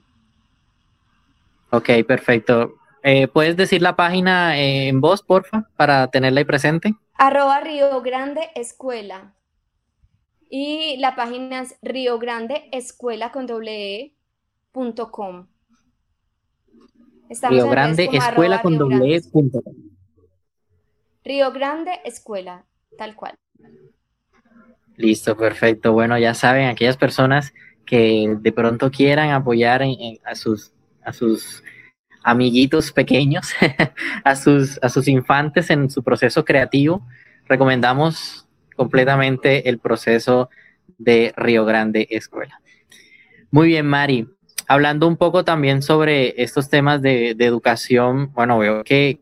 Ok, 1.74 1.90
perfecto. 2.08 2.76
Eh, 3.02 3.28
¿Puedes 3.28 3.58
decir 3.58 3.82
la 3.82 3.96
página 3.96 4.60
en 4.60 5.02
voz, 5.02 5.24
porfa, 5.24 5.68
para 5.76 6.08
tenerla 6.08 6.42
ahí 6.42 6.46
presente? 6.46 6.94
Arroba 7.16 7.62
Río 7.62 8.00
Grande 8.02 8.52
Escuela. 8.54 9.34
Y 10.52 10.98
la 10.98 11.16
página 11.16 11.62
es 11.62 11.76
Río 11.82 12.20
Grande 12.20 12.70
Escuela 12.72 13.32
con 13.32 13.48
doble 13.48 13.96
e 13.96 14.14
Río 17.50 17.68
Grande 17.68 18.08
Escuela 18.12 18.62
con 18.62 18.78
doble 18.78 19.16
e 19.16 19.22
Río 21.24 21.52
Grande 21.52 22.02
Escuela, 22.06 22.66
tal 23.00 23.16
cual. 23.16 23.34
Listo, 24.96 25.36
perfecto. 25.36 25.92
Bueno, 25.92 26.20
ya 26.20 26.36
saben, 26.36 26.68
aquellas 26.68 26.98
personas 26.98 27.52
que 27.84 28.36
de 28.40 28.52
pronto 28.52 28.92
quieran 28.92 29.32
apoyar 29.32 29.82
a, 30.24 30.36
sus, 30.36 30.73
a 31.06 31.14
sus 31.14 31.64
amiguitos 32.24 32.92
pequeños, 32.92 33.54
a, 34.24 34.36
sus, 34.36 34.80
a 34.82 34.90
sus 34.90 35.08
infantes 35.08 35.70
en 35.70 35.90
su 35.90 36.04
proceso 36.04 36.46
creativo, 36.46 37.06
recomendamos 37.48 38.48
completamente 38.76 39.70
el 39.70 39.80
proceso 39.80 40.50
de 40.98 41.34
Río 41.36 41.66
Grande 41.66 42.08
Escuela. 42.10 42.60
Muy 43.52 43.68
bien, 43.68 43.86
Mari. 43.86 44.28
Hablando 44.68 45.08
un 45.08 45.18
poco 45.18 45.44
también 45.44 45.82
sobre 45.82 46.42
estos 46.42 46.70
temas 46.70 47.02
de, 47.02 47.32
educación, 47.32 48.32
bueno, 48.34 48.58
veo 48.58 48.84
que, 48.84 49.20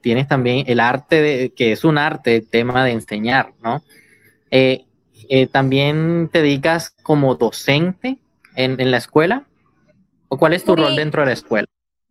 tienes 0.00 0.28
también 0.28 0.64
el 0.68 0.80
arte, 0.80 1.22
de, 1.22 1.50
que 1.50 1.72
es 1.72 1.82
un 1.82 1.96
arte, 1.96 2.36
el 2.36 2.48
tema 2.48 2.84
de 2.84 2.92
enseñar, 2.92 3.54
¿no? 3.62 3.82
Eh, 4.50 4.84
eh, 5.28 5.46
¿También 5.46 6.28
te 6.30 6.42
dedicas 6.42 6.90
como 7.02 7.34
docente 7.36 8.18
en, 8.54 8.90
la 8.90 8.98
escuela? 8.98 9.44
¿O 10.32 10.38
cuál 10.38 10.54
es 10.54 10.64
tu 10.64 10.74
rol 10.74 10.96
dentro 10.96 11.20
de 11.20 11.26
la 11.26 11.32
escuela? 11.34 11.66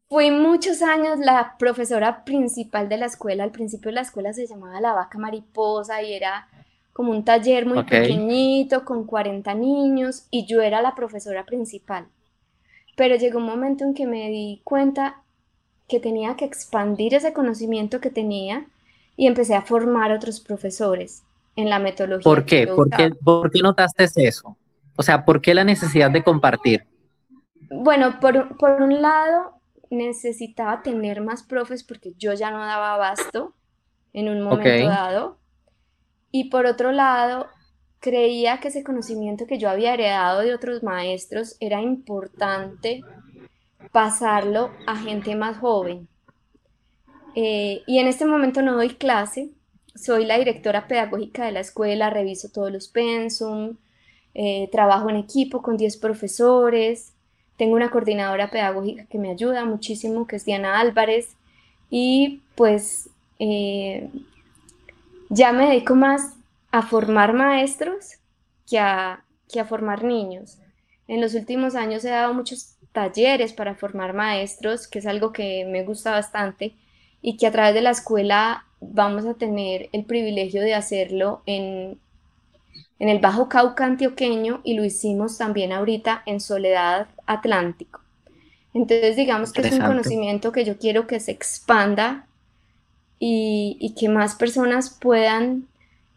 Fui 0.08 0.30
muchos 0.30 0.84
años 0.84 1.18
la 1.18 1.56
profesora 1.58 2.24
principal 2.24 2.88
de 2.88 2.98
la 2.98 3.08
escuela. 3.08 3.44
Al 3.44 3.50
principio 3.50 3.90
la 3.90 4.02
escuela 4.02 4.32
se 4.32 4.46
llamaba 4.46 4.80
La 4.80 4.94
Vaca 4.94 5.18
Mariposa 5.18 6.04
y 6.04 6.14
era 6.14 6.48
como 6.94 7.10
un 7.10 7.26
taller 7.26 7.66
muy 7.66 7.84
pequeñito 7.84 8.86
con 8.86 9.06
40 9.06 9.56
niños 9.56 10.28
y 10.30 10.46
yo 10.46 10.62
era 10.62 10.84
la 10.84 10.94
profesora 10.94 11.46
principal. 11.46 12.06
Pero 12.96 13.16
llegó 13.16 13.40
un 13.40 13.46
momento 13.46 13.86
en 13.86 13.96
que 13.96 14.06
me 14.06 14.30
di 14.30 14.62
cuenta 14.64 15.24
que 15.90 16.00
tenía 16.00 16.36
que 16.36 16.46
expandir 16.46 17.16
ese 17.16 17.34
conocimiento 17.34 18.02
que 18.02 18.12
tenía 18.12 18.68
y 19.18 19.26
empecé 19.26 19.56
a 19.56 19.64
formar 19.64 20.12
otros 20.12 20.42
profesores 20.42 21.24
en 21.56 21.72
la 21.72 21.80
metodología. 21.80 22.24
¿Por 22.24 22.46
qué? 22.46 22.68
¿Por 22.68 22.88
qué, 22.88 23.10
¿Por 23.24 23.50
qué 23.50 23.62
notaste 23.64 24.06
eso? 24.16 24.56
O 24.96 25.02
sea, 25.02 25.26
¿por 25.26 25.42
qué 25.42 25.56
la 25.56 25.64
necesidad 25.64 26.12
de 26.12 26.22
compartir? 26.22 26.86
Bueno, 27.72 28.20
por, 28.20 28.58
por 28.58 28.82
un 28.82 29.02
lado, 29.02 29.62
necesitaba 29.90 30.82
tener 30.82 31.22
más 31.22 31.44
profes 31.44 31.84
porque 31.84 32.14
yo 32.18 32.34
ya 32.34 32.52
no 32.52 32.60
daba 32.60 32.94
abasto 32.94 33.54
en 34.14 34.30
un 34.30 34.42
momento 34.42 34.88
dado. 34.88 35.38
Y 36.32 36.50
por 36.50 36.66
otro 36.66 36.92
lado, 36.92 37.48
creía 38.00 38.60
que 38.60 38.70
ese 38.70 38.84
conocimiento 38.84 39.46
que 39.48 39.58
yo 39.58 39.70
había 39.70 39.94
heredado 39.94 40.42
de 40.42 40.54
otros 40.54 40.84
maestros 40.84 41.56
era 41.60 41.82
importante 41.82 43.02
pasarlo 43.92 44.72
a 44.88 44.96
gente 44.96 45.36
más 45.36 45.58
joven. 45.58 46.08
Eh, 47.36 47.84
y 47.88 48.00
en 48.00 48.08
este 48.08 48.26
momento 48.26 48.62
no 48.62 48.76
doy 48.76 48.96
clase, 48.96 49.52
soy 49.96 50.26
la 50.26 50.38
directora 50.38 50.88
pedagógica 50.88 51.46
de 51.46 51.52
la 51.52 51.60
escuela, 51.62 52.10
reviso 52.10 52.50
todos 52.50 52.72
los 52.72 52.88
pensum, 52.88 53.78
eh, 54.34 54.70
trabajo 54.72 55.10
en 55.10 55.18
equipo 55.18 55.62
con 55.62 55.78
10 55.78 55.98
profesores, 55.98 57.14
tengo 57.62 57.76
una 57.76 57.92
coordinadora 57.92 58.50
pedagógica 58.50 59.06
que 59.06 59.20
me 59.20 59.30
ayuda 59.30 59.66
muchísimo, 59.66 60.26
que 60.26 60.38
es 60.38 60.46
Diana 60.46 60.80
Álvarez, 60.80 61.36
y 61.92 62.42
pues 62.56 63.12
eh, 63.38 64.10
ya 65.30 65.54
me 65.54 65.68
dedico 65.68 65.94
más 65.94 66.34
a 66.72 66.82
formar 66.82 67.34
maestros 67.34 68.18
que 68.68 68.80
a, 68.80 69.24
que 69.48 69.60
a 69.60 69.66
formar 69.66 70.04
niños. 70.04 70.58
En 71.08 71.22
los 71.22 71.36
últimos 71.36 71.76
años 71.76 72.04
he 72.04 72.10
dado 72.10 72.34
muchos 72.34 72.78
talleres 72.94 73.54
para 73.54 73.76
formar 73.76 74.14
maestros, 74.16 74.88
que 74.88 74.98
es 74.98 75.06
algo 75.06 75.32
que 75.32 75.64
me 75.66 75.84
gusta 75.84 76.10
bastante, 76.10 76.74
y 77.22 77.38
que 77.38 77.46
a 77.46 77.52
través 77.52 77.76
de 77.76 77.84
la 77.84 77.92
escuela 77.92 78.66
vamos 78.80 79.28
a 79.28 79.36
tener 79.36 79.88
el 79.92 80.06
privilegio 80.06 80.64
de 80.64 80.74
hacerlo 80.74 81.44
en, 81.46 82.00
en 83.02 83.10
el 83.10 83.18
Bajo 83.18 83.50
Cauca 83.50 83.84
antioqueño 83.84 84.62
y 84.64 84.76
lo 84.76 84.86
hicimos 84.86 85.40
también 85.40 85.72
ahorita 85.72 86.22
en 86.28 86.40
Soledad 86.40 87.08
Atlántico. 87.26 88.00
Entonces 88.76 89.16
digamos 89.16 89.52
que 89.52 89.62
es 89.62 89.74
un 89.74 89.82
conocimiento 89.82 90.52
que 90.52 90.66
yo 90.66 90.78
quiero 90.78 91.08
que 91.08 91.20
se 91.20 91.32
expanda 91.32 92.28
y, 93.18 93.76
y 93.80 93.96
que 93.96 94.08
más 94.08 94.36
personas 94.36 94.96
puedan 95.02 95.66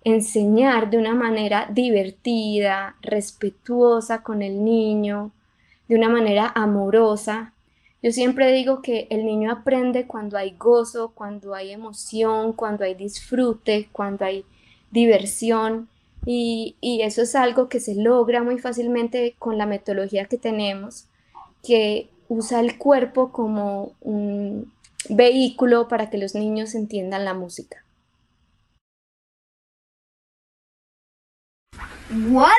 enseñar 0.04 0.90
de 0.90 0.98
una 0.98 1.14
manera 1.14 1.70
divertida, 1.72 2.96
respetuosa 3.00 4.22
con 4.22 4.42
el 4.42 4.62
niño, 4.62 5.30
de 5.88 5.96
una 5.96 6.10
manera 6.10 6.52
amorosa. 6.54 7.54
Yo 8.02 8.12
siempre 8.12 8.52
digo 8.52 8.82
que 8.82 9.06
el 9.08 9.24
niño 9.24 9.50
aprende 9.50 10.06
cuando 10.06 10.36
hay 10.36 10.54
gozo, 10.58 11.12
cuando 11.14 11.54
hay 11.54 11.70
emoción, 11.70 12.52
cuando 12.52 12.84
hay 12.84 12.94
disfrute, 12.94 13.88
cuando 13.90 14.26
hay 14.26 14.44
diversión. 14.90 15.88
Y, 16.26 16.76
eso 17.02 17.22
es 17.22 17.34
algo 17.34 17.68
que 17.68 17.80
se 17.80 17.94
logra 17.94 18.42
muy 18.42 18.58
fácilmente 18.58 19.34
con 19.38 19.58
la 19.58 19.66
metodología 19.66 20.26
que 20.26 20.38
tenemos, 20.38 21.06
que 21.62 22.10
usa 22.28 22.60
el 22.60 22.78
cuerpo 22.78 23.32
como 23.32 23.92
un 24.00 24.72
vehículo 25.08 25.88
para 25.88 26.08
que 26.10 26.18
los 26.18 26.34
niños 26.34 26.74
entiendan 26.74 27.24
la 27.24 27.34
música. 27.34 27.84
¡Wally! 32.10 32.54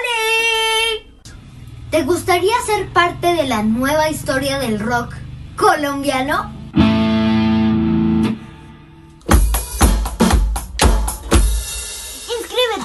¿Te 1.91 2.03
gustaría 2.03 2.55
ser 2.65 2.91
parte 2.91 3.27
de 3.27 3.47
la 3.47 3.63
nueva 3.63 4.09
historia 4.09 4.59
del 4.59 4.79
rock 4.79 5.15
colombiano? 5.55 6.54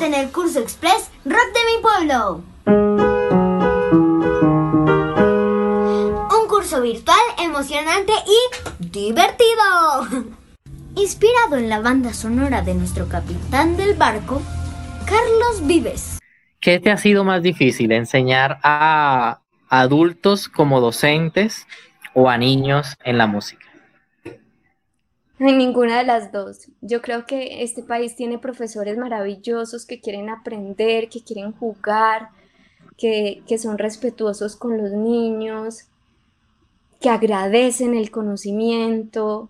En 0.02 0.14
el 0.14 0.30
curso 0.30 0.60
express 0.60 1.10
Rock 1.24 1.52
de 1.52 1.60
mi 1.66 1.82
pueblo. 1.82 2.42
Un 6.30 6.48
curso 6.48 6.80
virtual 6.80 7.18
emocionante 7.38 8.12
y 8.26 8.38
divertido. 8.90 10.30
Inspirado 10.96 11.56
en 11.56 11.68
la 11.68 11.80
banda 11.80 12.14
sonora 12.14 12.62
de 12.62 12.74
nuestro 12.74 13.08
capitán 13.08 13.76
del 13.76 13.94
barco, 13.94 14.40
Carlos 15.04 15.66
Vives. 15.66 16.18
¿Qué 16.60 16.80
te 16.80 16.90
ha 16.90 16.96
sido 16.96 17.24
más 17.24 17.42
difícil, 17.42 17.92
enseñar 17.92 18.58
a 18.62 19.40
adultos 19.68 20.48
como 20.48 20.80
docentes 20.80 21.66
o 22.14 22.28
a 22.28 22.38
niños 22.38 22.96
en 23.04 23.18
la 23.18 23.26
música? 23.26 23.69
ninguna 25.56 25.98
de 25.98 26.04
las 26.04 26.32
dos. 26.32 26.68
Yo 26.82 27.00
creo 27.00 27.26
que 27.26 27.62
este 27.62 27.82
país 27.82 28.14
tiene 28.14 28.38
profesores 28.38 28.98
maravillosos 28.98 29.86
que 29.86 30.00
quieren 30.00 30.28
aprender, 30.28 31.08
que 31.08 31.24
quieren 31.24 31.52
jugar, 31.52 32.28
que, 32.98 33.42
son 33.58 33.78
respetuosos 33.78 34.54
con 34.54 34.76
los 34.76 34.92
niños, 34.92 35.86
que 37.00 37.08
agradecen 37.08 37.94
el 37.94 38.10
conocimiento. 38.10 39.48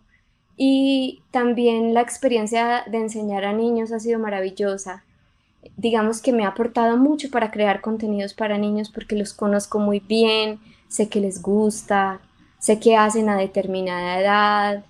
Y 0.56 1.22
también 1.32 1.92
la 1.92 2.02
experiencia 2.02 2.84
de 2.88 2.98
enseñar 2.98 3.44
a 3.44 3.52
niños 3.52 3.90
ha 3.90 3.98
sido 3.98 4.20
maravillosa. 4.20 5.04
Digamos 5.76 6.22
que 6.22 6.32
me 6.32 6.44
ha 6.44 6.48
aportado 6.48 6.96
mucho 6.98 7.30
para 7.30 7.50
crear 7.50 7.80
contenidos 7.80 8.32
para 8.32 8.58
niños 8.58 8.90
porque 8.90 9.16
los 9.16 9.34
conozco 9.34 9.78
muy 9.80 9.98
bien, 9.98 10.60
sé 10.88 11.08
que 11.08 11.20
les 11.20 11.42
gusta, 11.42 12.20
sé 12.58 12.78
que 12.78 12.96
hacen 12.96 13.28
a 13.28 13.36
determinada 13.36 14.20
edad, 14.20 14.84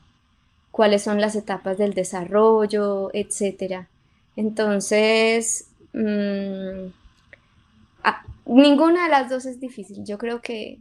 cuáles 0.70 1.02
son 1.02 1.20
las 1.20 1.34
etapas 1.36 1.78
del 1.78 1.94
desarrollo, 1.94 3.10
etc. 3.12 3.86
Entonces, 4.36 5.68
mm, 5.92 6.90
ah, 8.04 8.24
ninguna 8.46 9.04
de 9.04 9.10
las 9.10 9.30
dos 9.30 9.46
es 9.46 9.60
difícil. 9.60 10.04
Yo 10.04 10.18
creo 10.18 10.40
que, 10.40 10.78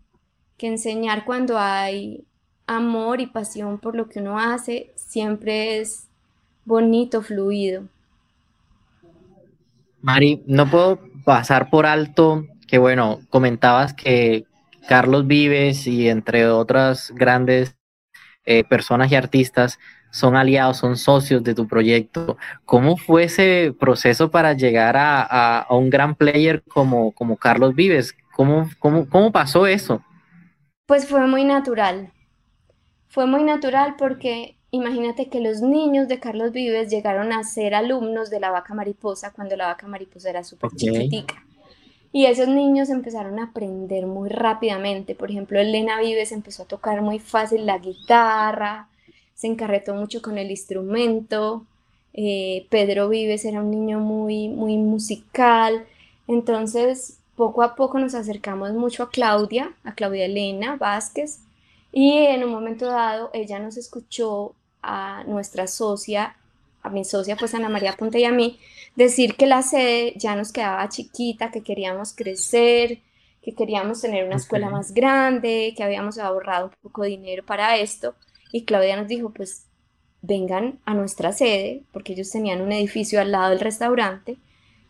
que 0.57 0.67
enseñar 0.67 1.25
cuando 1.25 1.57
hay 1.57 2.23
amor 2.67 3.19
y 3.19 3.27
pasión 3.27 3.79
por 3.79 3.95
lo 3.95 4.07
que 4.07 4.19
uno 4.19 4.39
hace 4.39 4.91
siempre 4.95 5.79
es 5.79 6.07
bonito, 6.65 7.21
fluido. 7.23 7.83
Mari, 10.01 10.43
no 10.45 10.69
puedo 10.69 10.99
pasar 11.25 11.69
por 11.69 11.85
alto 11.85 12.45
que, 12.67 12.77
bueno, 12.77 13.19
comentabas 13.29 13.93
que 13.93 14.45
Carlos 14.87 15.27
Vives 15.27 15.87
y 15.87 16.07
entre 16.07 16.47
otras 16.47 17.11
grandes 17.15 17.78
eh, 18.51 18.63
personas 18.63 19.11
y 19.11 19.15
artistas 19.15 19.77
son 20.09 20.35
aliados, 20.35 20.77
son 20.77 20.97
socios 20.97 21.43
de 21.43 21.53
tu 21.53 21.67
proyecto. 21.67 22.35
¿Cómo 22.65 22.97
fue 22.97 23.25
ese 23.25 23.75
proceso 23.79 24.31
para 24.31 24.53
llegar 24.53 24.95
a, 24.97 25.67
un 25.69 25.91
gran 25.91 26.15
player 26.15 26.63
como, 26.63 27.11
como 27.11 27.37
Carlos 27.37 27.75
Vives? 27.75 28.15
¿Cómo, 28.35 28.67
cómo, 28.79 29.07
cómo 29.07 29.31
pasó 29.31 29.67
eso? 29.67 30.01
Pues 30.87 31.07
fue 31.07 31.27
muy 31.27 31.43
natural. 31.43 32.11
Fue 33.07 33.27
muy 33.27 33.43
natural 33.43 33.93
porque 33.99 34.57
imagínate 34.71 35.29
que 35.29 35.41
los 35.41 35.61
niños 35.61 36.07
de 36.07 36.19
Carlos 36.19 36.51
Vives 36.51 36.89
llegaron 36.89 37.31
a 37.31 37.43
ser 37.43 37.75
alumnos 37.75 38.31
de 38.31 38.39
la 38.39 38.49
vaca 38.49 38.73
mariposa 38.73 39.31
cuando 39.31 39.55
la 39.57 39.67
vaca 39.67 39.85
mariposa 39.85 40.31
era 40.31 40.43
súper 40.43 40.71
chiquitica. 40.71 41.43
Y 42.11 42.25
esos 42.25 42.47
niños 42.47 42.89
empezaron 42.89 43.39
a 43.39 43.45
aprender 43.45 44.07
muy 44.07 44.29
rápidamente. 44.29 45.13
Por 45.15 45.29
ejemplo, 45.29 45.59
Elena 45.59 45.99
Vives 45.99 46.31
empezó 46.31 46.63
a 46.63 46.67
tocar 46.67 47.01
muy 47.01 47.19
fácil 47.19 47.65
la 47.65 47.77
guitarra, 47.77 48.87
se 49.35 49.47
encarretó 49.47 49.93
mucho 49.93 50.21
con 50.21 50.37
el 50.37 50.49
instrumento. 50.49 51.65
Eh, 52.13 52.65
Pedro 52.69 53.09
Vives 53.09 53.45
era 53.45 53.61
un 53.61 53.69
niño 53.69 53.99
muy, 53.99 54.49
muy 54.49 54.77
musical. 54.77 55.85
Entonces, 56.27 57.19
poco 57.35 57.61
a 57.61 57.75
poco 57.75 57.99
nos 57.99 58.15
acercamos 58.15 58.73
mucho 58.73 59.03
a 59.03 59.09
Claudia, 59.09 59.71
a 59.83 59.93
Claudia 59.93 60.25
Elena 60.25 60.75
Vázquez. 60.75 61.39
Y 61.91 62.11
en 62.11 62.43
un 62.43 62.51
momento 62.51 62.87
dado, 62.87 63.29
ella 63.33 63.59
nos 63.59 63.77
escuchó 63.77 64.53
a 64.81 65.23
nuestra 65.25 65.67
socia, 65.67 66.35
a 66.81 66.89
mi 66.89 67.05
socia, 67.05 67.35
pues 67.35 67.53
Ana 67.53 67.69
María 67.69 67.93
Ponte 67.93 68.19
y 68.19 68.25
a 68.25 68.31
mí, 68.31 68.59
decir 68.95 69.35
que 69.35 69.47
la 69.47 69.61
sede 69.61 70.13
ya 70.17 70.35
nos 70.35 70.51
quedaba 70.51 70.89
chiquita, 70.89 71.51
que 71.51 71.61
queríamos 71.61 72.13
crecer, 72.13 72.99
que 73.41 73.53
queríamos 73.55 74.01
tener 74.01 74.25
una 74.25 74.35
escuela 74.35 74.69
más 74.69 74.93
grande, 74.93 75.73
que 75.75 75.83
habíamos 75.83 76.17
ahorrado 76.17 76.67
un 76.67 76.73
poco 76.81 77.03
de 77.03 77.09
dinero 77.09 77.45
para 77.45 77.77
esto. 77.77 78.15
Y 78.51 78.65
Claudia 78.65 78.97
nos 78.97 79.07
dijo, 79.07 79.29
pues 79.29 79.65
vengan 80.21 80.79
a 80.85 80.93
nuestra 80.93 81.31
sede, 81.31 81.83
porque 81.91 82.13
ellos 82.13 82.29
tenían 82.29 82.61
un 82.61 82.71
edificio 82.71 83.21
al 83.21 83.31
lado 83.31 83.49
del 83.49 83.59
restaurante, 83.59 84.37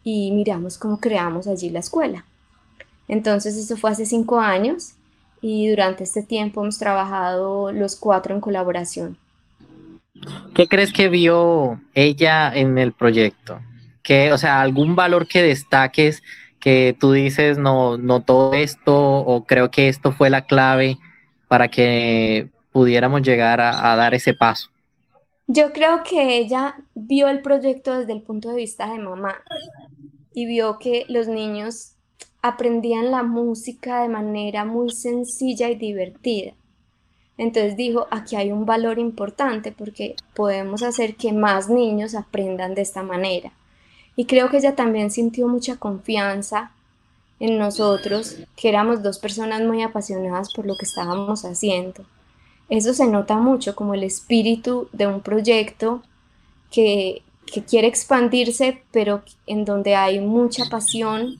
y 0.04 0.32
miramos 0.32 0.78
cómo 0.78 0.99
creamos 0.99 1.47
allí 1.47 1.69
la 1.69 1.80
escuela. 1.80 2.25
Entonces 3.08 3.58
eso 3.58 3.75
fue 3.75 3.91
hace 3.91 4.06
cinco 4.06 4.39
años 4.39 4.93
y 5.41 5.69
durante 5.69 6.04
este 6.04 6.23
tiempo 6.23 6.62
hemos 6.62 6.78
trabajado 6.78 7.71
los 7.71 7.95
cuatro 7.95 8.36
en 8.36 8.41
colaboración. 8.41 9.17
¿Qué 10.53 10.67
crees 10.67 10.91
que 10.91 11.10
vio 11.10 11.82
ella 11.93 12.53
en 12.53 12.77
el 12.77 12.93
proyecto? 12.93 13.60
o 14.32 14.38
sea, 14.38 14.62
algún 14.62 14.95
valor 14.95 15.27
que 15.27 15.43
destaques 15.43 16.23
que 16.60 16.95
tú 16.99 17.12
dices, 17.12 17.58
no, 17.58 17.97
no 17.97 18.21
todo 18.21 18.53
esto, 18.53 18.95
o 18.95 19.45
creo 19.45 19.71
que 19.71 19.88
esto 19.88 20.12
fue 20.12 20.29
la 20.29 20.45
clave 20.45 20.97
para 21.47 21.69
que 21.69 22.49
pudiéramos 22.71 23.21
llegar 23.21 23.62
a, 23.62 23.95
dar 23.95 24.13
ese 24.13 24.34
paso? 24.34 24.69
Yo 25.47 25.71
creo 25.73 26.03
que 26.03 26.38
ella 26.38 26.75
vio 26.93 27.27
el 27.27 27.41
proyecto 27.41 27.97
desde 27.97 28.13
el 28.13 28.21
punto 28.21 28.49
de 28.49 28.58
vista 28.58 28.91
de 28.91 28.99
mamá 28.99 29.36
y 30.34 30.45
vio 30.45 30.77
que 30.77 31.05
los 31.08 31.27
niños 31.27 31.95
aprendían 32.41 33.12
la 33.12 33.23
música 33.23 34.01
de 34.01 34.10
manera 34.10 34.65
muy 34.65 34.91
sencilla 34.91 35.69
y 35.69 35.75
divertida. 35.75 36.53
Entonces 37.39 37.78
dijo, 37.78 38.06
aquí 38.12 38.36
hay 38.36 38.52
un 38.52 38.65
valor 38.65 38.99
importante 38.99 39.71
porque 39.71 40.17
podemos 40.36 40.84
hacer 40.84 41.15
que 41.15 41.32
más 41.32 41.69
niños 41.69 42.13
aprendan 42.13 42.75
de 42.75 42.82
esta 42.82 43.02
manera. 43.02 43.54
Y 44.17 44.25
creo 44.25 44.49
que 44.49 44.58
ella 44.58 44.75
también 44.75 45.10
sintió 45.10 45.47
mucha 45.47 45.78
confianza 45.78 46.73
en 47.39 47.58
nosotros, 47.58 48.36
que 48.58 48.67
éramos 48.67 49.02
dos 49.04 49.19
personas 49.19 49.62
muy 49.62 49.82
apasionadas 49.82 50.54
por 50.54 50.65
lo 50.65 50.75
que 50.75 50.84
estábamos 50.84 51.45
haciendo. 51.45 52.04
Eso 52.67 52.93
se 52.93 53.08
nota 53.08 53.38
mucho 53.38 53.73
como 53.73 53.93
el 53.93 54.04
espíritu 54.04 54.89
de 54.91 55.08
un 55.08 55.21
proyecto 55.21 56.04
que, 56.69 57.21
que 57.45 57.63
quiere 57.63 57.88
expandirse, 57.88 58.84
pero 58.91 59.23
en 59.47 59.63
donde 59.63 59.95
hay 59.95 60.19
mucha 60.19 60.65
pasión 60.69 61.38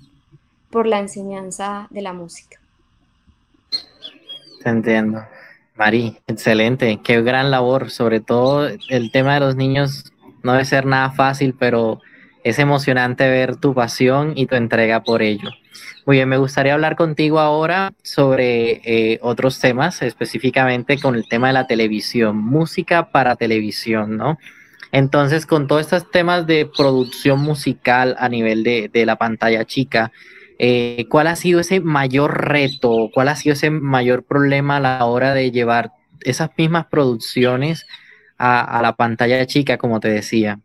por 0.70 0.88
la 0.88 1.00
enseñanza 1.00 1.88
de 1.90 2.02
la 2.02 2.14
música. 2.14 2.58
Te 4.64 4.70
entiendo. 4.70 5.26
Mari, 5.80 6.18
excelente, 6.28 7.00
qué 7.02 7.22
gran 7.22 7.52
labor, 7.52 7.90
sobre 7.90 8.20
todo 8.20 8.68
el 8.90 9.12
tema 9.14 9.36
de 9.36 9.40
los 9.40 9.56
niños 9.56 10.12
no 10.44 10.52
debe 10.52 10.66
ser 10.66 10.86
nada 10.86 11.12
fácil, 11.12 11.56
pero 11.58 12.02
es 12.44 12.60
emocionante 12.60 13.30
ver 13.30 13.56
tu 13.56 13.74
pasión 13.74 14.34
y 14.36 14.46
tu 14.46 14.56
entrega 14.56 15.04
por 15.04 15.22
ello. 15.22 15.52
Muy 16.06 16.18
bien, 16.18 16.28
me 16.28 16.36
gustaría 16.36 16.74
hablar 16.74 16.98
contigo 16.98 17.40
ahora 17.40 17.94
sobre 18.04 18.82
eh, 18.84 19.20
otros 19.22 19.62
temas, 19.62 20.02
específicamente 20.02 21.00
con 21.00 21.16
el 21.16 21.30
tema 21.30 21.48
de 21.48 21.54
la 21.54 21.66
televisión, 21.66 22.36
música 22.36 23.12
para 23.12 23.38
televisión, 23.38 24.18
¿no? 24.18 24.38
Entonces, 24.92 25.46
con 25.46 25.68
todos 25.68 25.84
estos 25.84 26.12
temas 26.12 26.46
de 26.46 26.70
producción 26.76 27.40
musical 27.40 28.18
a 28.20 28.28
nivel 28.28 28.64
de, 28.64 29.06
la 29.06 29.16
pantalla 29.16 29.64
chica, 29.64 30.12
eh, 30.60 31.08
¿cuál 31.10 31.28
ha 31.28 31.36
sido 31.36 31.60
ese 31.60 31.80
mayor 31.80 32.48
reto? 32.48 33.10
¿Cuál 33.14 33.30
ha 33.30 33.36
sido 33.36 33.54
ese 33.54 33.72
mayor 33.72 34.24
problema 34.24 34.78
a 34.78 34.82
la 34.82 35.06
hora 35.06 35.34
de 35.34 35.52
llevar 35.52 35.94
esas 36.22 36.52
mismas 36.58 36.86
producciones 36.88 37.88
a 38.38 38.80
la 38.82 38.96
pantalla 38.96 39.46
chica, 39.46 39.78
como 39.78 40.00
te 40.00 40.10
decía? 40.10 40.60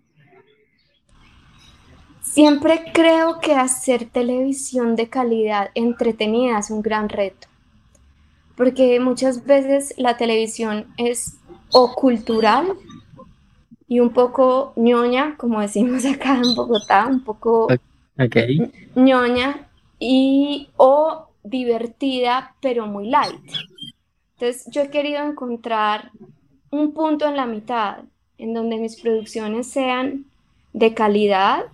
Siempre 2.34 2.86
creo 2.92 3.38
que 3.38 3.54
hacer 3.54 4.06
televisión 4.06 4.96
de 4.96 5.08
calidad 5.08 5.70
entretenida 5.76 6.58
es 6.58 6.68
un 6.70 6.82
gran 6.82 7.08
reto, 7.08 7.46
porque 8.56 8.98
muchas 8.98 9.46
veces 9.46 9.94
la 9.98 10.16
televisión 10.16 10.86
es 10.96 11.36
o 11.70 11.94
cultural 11.94 12.72
y 13.86 14.00
un 14.00 14.10
poco 14.10 14.72
ñoña, 14.74 15.36
como 15.36 15.60
decimos 15.60 16.04
acá 16.12 16.40
en 16.42 16.56
Bogotá, 16.56 17.06
un 17.06 17.22
poco 17.22 17.68
ñoña, 18.96 19.63
y 19.98 20.70
o 20.76 21.28
divertida, 21.42 22.54
pero 22.60 22.86
muy 22.86 23.08
light. 23.08 23.52
Entonces 24.34 24.66
yo 24.70 24.82
he 24.82 24.90
querido 24.90 25.22
encontrar 25.24 26.10
un 26.70 26.92
punto 26.92 27.26
en 27.26 27.36
la 27.36 27.46
mitad, 27.46 27.98
en 28.38 28.54
donde 28.54 28.78
mis 28.78 29.00
producciones 29.00 29.66
sean 29.68 30.26
de 30.72 30.94
calidad, 30.94 31.64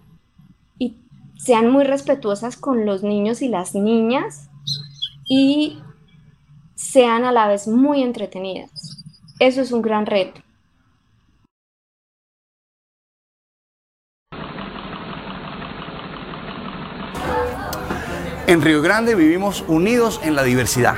sean 1.40 1.70
muy 1.70 1.84
respetuosas 1.84 2.58
con 2.58 2.84
los 2.84 3.02
niños 3.02 3.40
y 3.40 3.48
las 3.48 3.74
niñas 3.74 4.50
y 5.26 5.78
sean 6.74 7.24
a 7.24 7.32
la 7.32 7.48
vez 7.48 7.66
muy 7.66 8.02
entretenidas. 8.02 8.70
Eso 9.38 9.62
es 9.62 9.72
un 9.72 9.80
gran 9.80 10.04
reto. 10.04 10.42
En 18.50 18.62
Río 18.62 18.82
Grande 18.82 19.14
vivimos 19.14 19.62
unidos 19.68 20.20
en 20.24 20.34
la 20.34 20.42
diversidad. 20.42 20.96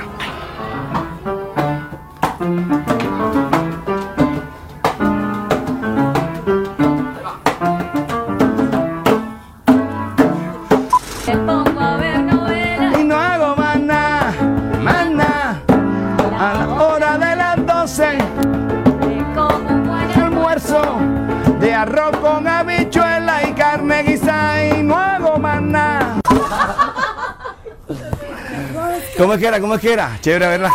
¿Cómo 29.33 29.73
es 29.73 29.81
que 29.81 29.93
era? 29.93 30.15
Chévere, 30.21 30.45
¿verdad? 30.45 30.69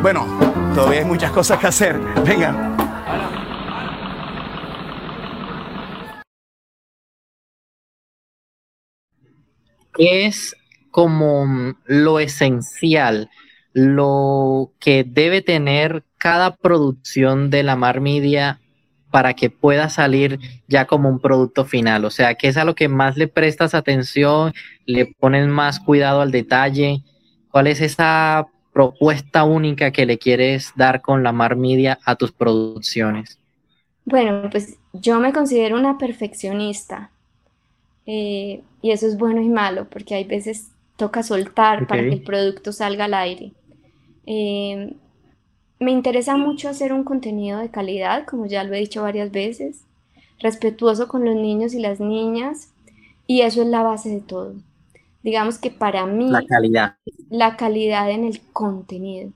Bueno, 0.00 0.26
todavía 0.74 1.00
hay 1.00 1.04
muchas 1.04 1.30
cosas 1.30 1.58
que 1.58 1.66
hacer. 1.66 1.98
Venga. 2.24 2.74
¿Qué 9.92 10.24
es 10.24 10.56
como 10.90 11.74
lo 11.84 12.18
esencial, 12.18 13.28
lo 13.74 14.72
que 14.80 15.04
debe 15.04 15.42
tener 15.42 16.04
cada 16.16 16.56
producción 16.56 17.50
de 17.50 17.64
la 17.64 17.76
Mar 17.76 18.00
Media 18.00 18.61
para 19.12 19.34
que 19.34 19.50
pueda 19.50 19.90
salir 19.90 20.40
ya 20.66 20.86
como 20.86 21.08
un 21.08 21.20
producto 21.20 21.64
final? 21.64 22.04
O 22.04 22.10
sea, 22.10 22.34
¿qué 22.34 22.48
es 22.48 22.56
a 22.56 22.64
lo 22.64 22.74
que 22.74 22.88
más 22.88 23.16
le 23.16 23.28
prestas 23.28 23.74
atención, 23.74 24.52
le 24.86 25.06
pones 25.06 25.46
más 25.46 25.78
cuidado 25.78 26.22
al 26.22 26.32
detalle? 26.32 27.04
¿Cuál 27.50 27.68
es 27.68 27.80
esa 27.80 28.48
propuesta 28.72 29.44
única 29.44 29.92
que 29.92 30.06
le 30.06 30.18
quieres 30.18 30.72
dar 30.74 31.02
con 31.02 31.22
la 31.22 31.30
Mar 31.30 31.56
Media 31.56 31.98
a 32.04 32.16
tus 32.16 32.32
producciones? 32.32 33.38
Bueno, 34.04 34.48
pues 34.50 34.78
yo 34.94 35.20
me 35.20 35.32
considero 35.32 35.78
una 35.78 35.98
perfeccionista 35.98 37.10
eh, 38.06 38.62
y 38.80 38.90
eso 38.90 39.06
es 39.06 39.16
bueno 39.16 39.42
y 39.42 39.48
malo 39.48 39.86
porque 39.88 40.14
hay 40.14 40.24
veces 40.24 40.70
toca 40.96 41.22
soltar 41.22 41.86
para 41.86 42.02
que 42.02 42.14
el 42.14 42.22
producto 42.22 42.72
salga 42.72 43.04
al 43.04 43.14
aire. 43.14 43.52
Eh, 44.26 44.94
me 45.82 45.92
interesa 45.92 46.36
mucho 46.36 46.68
hacer 46.68 46.92
un 46.92 47.04
contenido 47.04 47.58
de 47.58 47.70
calidad, 47.70 48.24
como 48.26 48.46
ya 48.46 48.64
lo 48.64 48.74
he 48.74 48.78
dicho 48.78 49.02
varias 49.02 49.30
veces, 49.30 49.84
respetuoso 50.40 51.08
con 51.08 51.24
los 51.24 51.34
niños 51.34 51.74
y 51.74 51.80
las 51.80 52.00
niñas, 52.00 52.72
y 53.26 53.42
eso 53.42 53.62
es 53.62 53.68
la 53.68 53.82
base 53.82 54.10
de 54.10 54.20
todo. 54.20 54.54
Digamos 55.22 55.58
que 55.58 55.70
para 55.70 56.04
mí... 56.06 56.30
La 56.30 56.44
calidad. 56.44 56.96
La 57.30 57.56
calidad 57.56 58.10
en 58.10 58.24
el 58.24 58.40
contenido. 58.52 59.30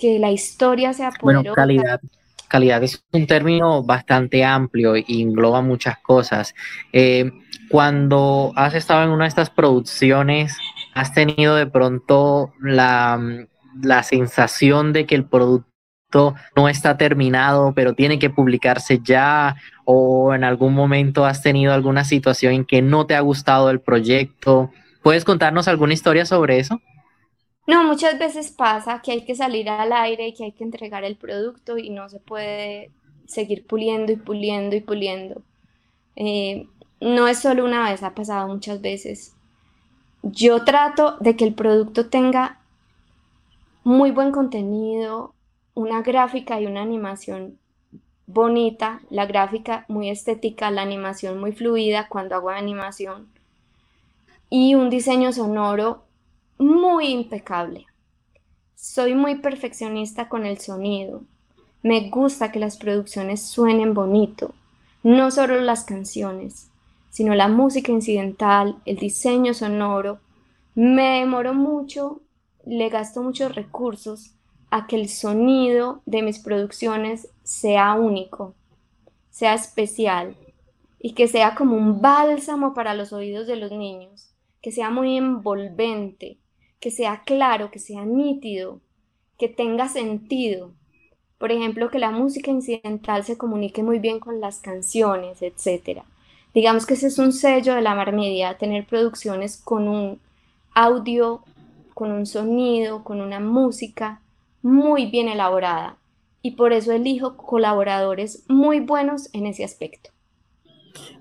Que 0.00 0.18
la 0.18 0.32
historia 0.32 0.92
sea 0.92 1.10
poderosa. 1.10 1.42
Bueno, 1.42 1.54
calidad. 1.54 2.00
Calidad 2.48 2.82
es 2.82 3.02
un 3.12 3.26
término 3.26 3.82
bastante 3.82 4.44
amplio 4.44 4.96
y 4.96 5.22
engloba 5.22 5.62
muchas 5.62 5.98
cosas. 5.98 6.54
Eh, 6.92 7.30
cuando 7.70 8.52
has 8.56 8.74
estado 8.74 9.04
en 9.04 9.10
una 9.10 9.24
de 9.24 9.28
estas 9.28 9.48
producciones, 9.48 10.56
has 10.94 11.14
tenido 11.14 11.54
de 11.54 11.66
pronto 11.66 12.52
la, 12.60 13.46
la 13.80 14.02
sensación 14.02 14.92
de 14.92 15.06
que 15.06 15.14
el 15.14 15.24
producto 15.24 16.34
no 16.56 16.68
está 16.68 16.96
terminado, 16.96 17.72
pero 17.74 17.94
tiene 17.94 18.18
que 18.18 18.30
publicarse 18.30 19.00
ya, 19.02 19.56
o 19.84 20.34
en 20.34 20.44
algún 20.44 20.74
momento 20.74 21.24
has 21.24 21.42
tenido 21.42 21.72
alguna 21.72 22.04
situación 22.04 22.52
en 22.52 22.64
que 22.64 22.82
no 22.82 23.06
te 23.06 23.14
ha 23.14 23.20
gustado 23.20 23.70
el 23.70 23.80
proyecto. 23.80 24.70
¿Puedes 25.02 25.24
contarnos 25.24 25.68
alguna 25.68 25.94
historia 25.94 26.26
sobre 26.26 26.58
eso? 26.58 26.80
No, 27.66 27.84
muchas 27.84 28.18
veces 28.18 28.50
pasa 28.50 29.00
que 29.02 29.12
hay 29.12 29.24
que 29.24 29.34
salir 29.34 29.68
al 29.68 29.92
aire 29.92 30.28
y 30.28 30.34
que 30.34 30.44
hay 30.44 30.52
que 30.52 30.64
entregar 30.64 31.04
el 31.04 31.16
producto 31.16 31.78
y 31.78 31.90
no 31.90 32.08
se 32.08 32.18
puede 32.18 32.90
seguir 33.26 33.66
puliendo 33.66 34.12
y 34.12 34.16
puliendo 34.16 34.76
y 34.76 34.80
puliendo. 34.80 35.42
Eh, 36.16 36.66
no 37.00 37.28
es 37.28 37.38
solo 37.38 37.64
una 37.64 37.88
vez, 37.88 38.02
ha 38.02 38.14
pasado 38.14 38.48
muchas 38.48 38.80
veces. 38.80 39.34
Yo 40.22 40.64
trato 40.64 41.16
de 41.20 41.36
que 41.36 41.44
el 41.44 41.54
producto 41.54 42.08
tenga 42.08 42.61
muy 43.84 44.10
buen 44.10 44.32
contenido, 44.32 45.34
una 45.74 46.02
gráfica 46.02 46.60
y 46.60 46.66
una 46.66 46.82
animación 46.82 47.58
bonita, 48.26 49.00
la 49.10 49.26
gráfica 49.26 49.84
muy 49.88 50.08
estética, 50.08 50.70
la 50.70 50.82
animación 50.82 51.40
muy 51.40 51.52
fluida 51.52 52.08
cuando 52.08 52.34
hago 52.34 52.50
animación 52.50 53.28
y 54.48 54.74
un 54.74 54.90
diseño 54.90 55.32
sonoro 55.32 56.04
muy 56.58 57.06
impecable. 57.06 57.86
Soy 58.74 59.14
muy 59.14 59.36
perfeccionista 59.36 60.28
con 60.28 60.44
el 60.44 60.58
sonido. 60.58 61.22
Me 61.82 62.10
gusta 62.10 62.52
que 62.52 62.58
las 62.58 62.76
producciones 62.76 63.42
suenen 63.42 63.94
bonito, 63.94 64.54
no 65.02 65.30
solo 65.30 65.60
las 65.60 65.84
canciones, 65.84 66.70
sino 67.10 67.34
la 67.34 67.48
música 67.48 67.92
incidental, 67.92 68.76
el 68.84 68.96
diseño 68.96 69.54
sonoro. 69.54 70.18
Me 70.74 71.20
demoro 71.20 71.54
mucho 71.54 72.20
le 72.64 72.88
gasto 72.88 73.22
muchos 73.22 73.54
recursos 73.54 74.34
a 74.70 74.86
que 74.86 74.96
el 74.96 75.08
sonido 75.08 76.00
de 76.06 76.22
mis 76.22 76.38
producciones 76.38 77.28
sea 77.42 77.94
único, 77.94 78.54
sea 79.30 79.54
especial 79.54 80.36
y 80.98 81.14
que 81.14 81.28
sea 81.28 81.54
como 81.54 81.76
un 81.76 82.00
bálsamo 82.00 82.74
para 82.74 82.94
los 82.94 83.12
oídos 83.12 83.46
de 83.46 83.56
los 83.56 83.72
niños, 83.72 84.32
que 84.62 84.72
sea 84.72 84.90
muy 84.90 85.16
envolvente, 85.16 86.38
que 86.80 86.90
sea 86.90 87.22
claro, 87.24 87.70
que 87.70 87.78
sea 87.78 88.04
nítido, 88.04 88.80
que 89.38 89.48
tenga 89.48 89.88
sentido. 89.88 90.72
Por 91.38 91.50
ejemplo, 91.50 91.90
que 91.90 91.98
la 91.98 92.10
música 92.10 92.50
incidental 92.50 93.24
se 93.24 93.36
comunique 93.36 93.82
muy 93.82 93.98
bien 93.98 94.20
con 94.20 94.40
las 94.40 94.60
canciones, 94.60 95.42
etc. 95.42 96.02
Digamos 96.54 96.86
que 96.86 96.94
ese 96.94 97.08
es 97.08 97.18
un 97.18 97.32
sello 97.32 97.74
de 97.74 97.82
la 97.82 97.94
Marmedia, 97.94 98.56
tener 98.58 98.86
producciones 98.86 99.56
con 99.56 99.88
un 99.88 100.20
audio 100.74 101.42
con 102.02 102.10
un 102.10 102.26
sonido, 102.26 103.04
con 103.04 103.20
una 103.20 103.38
música 103.38 104.22
muy 104.60 105.06
bien 105.06 105.28
elaborada 105.28 105.98
y 106.42 106.56
por 106.56 106.72
eso 106.72 106.90
elijo 106.90 107.36
colaboradores 107.36 108.42
muy 108.48 108.80
buenos 108.80 109.32
en 109.32 109.46
ese 109.46 109.62
aspecto. 109.62 110.10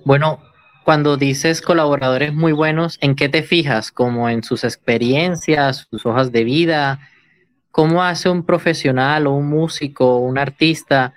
Bueno, 0.06 0.40
cuando 0.84 1.18
dices 1.18 1.62
colaboradores 1.62 2.34
muy 2.34 2.52
buenos, 2.52 2.98
¿en 3.00 3.16
qué 3.16 3.30
te 3.30 3.44
fijas? 3.44 3.92
¿Como 3.92 4.28
en 4.28 4.42
sus 4.42 4.64
experiencias, 4.64 5.86
sus 5.92 6.04
hojas 6.08 6.32
de 6.32 6.44
vida? 6.46 7.00
¿Cómo 7.70 8.02
hace 8.02 8.28
un 8.28 8.44
profesional 8.44 9.28
o 9.28 9.34
un 9.34 9.50
músico 9.50 10.16
o 10.16 10.18
un 10.18 10.40
artista 10.40 11.14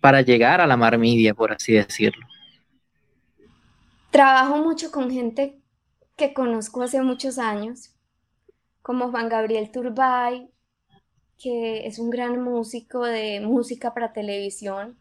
para 0.00 0.22
llegar 0.22 0.60
a 0.60 0.66
la 0.66 0.76
marmidia, 0.76 1.34
por 1.34 1.52
así 1.52 1.72
decirlo? 1.74 2.26
Trabajo 4.10 4.56
mucho 4.56 4.90
con 4.90 5.08
gente 5.08 5.60
que 6.16 6.34
conozco 6.34 6.82
hace 6.82 7.00
muchos 7.00 7.38
años 7.38 7.91
como 8.82 9.10
Juan 9.10 9.28
Gabriel 9.28 9.70
Turbay, 9.70 10.50
que 11.38 11.86
es 11.86 11.98
un 11.98 12.10
gran 12.10 12.42
músico 12.42 13.04
de 13.04 13.40
música 13.40 13.94
para 13.94 14.12
televisión. 14.12 14.98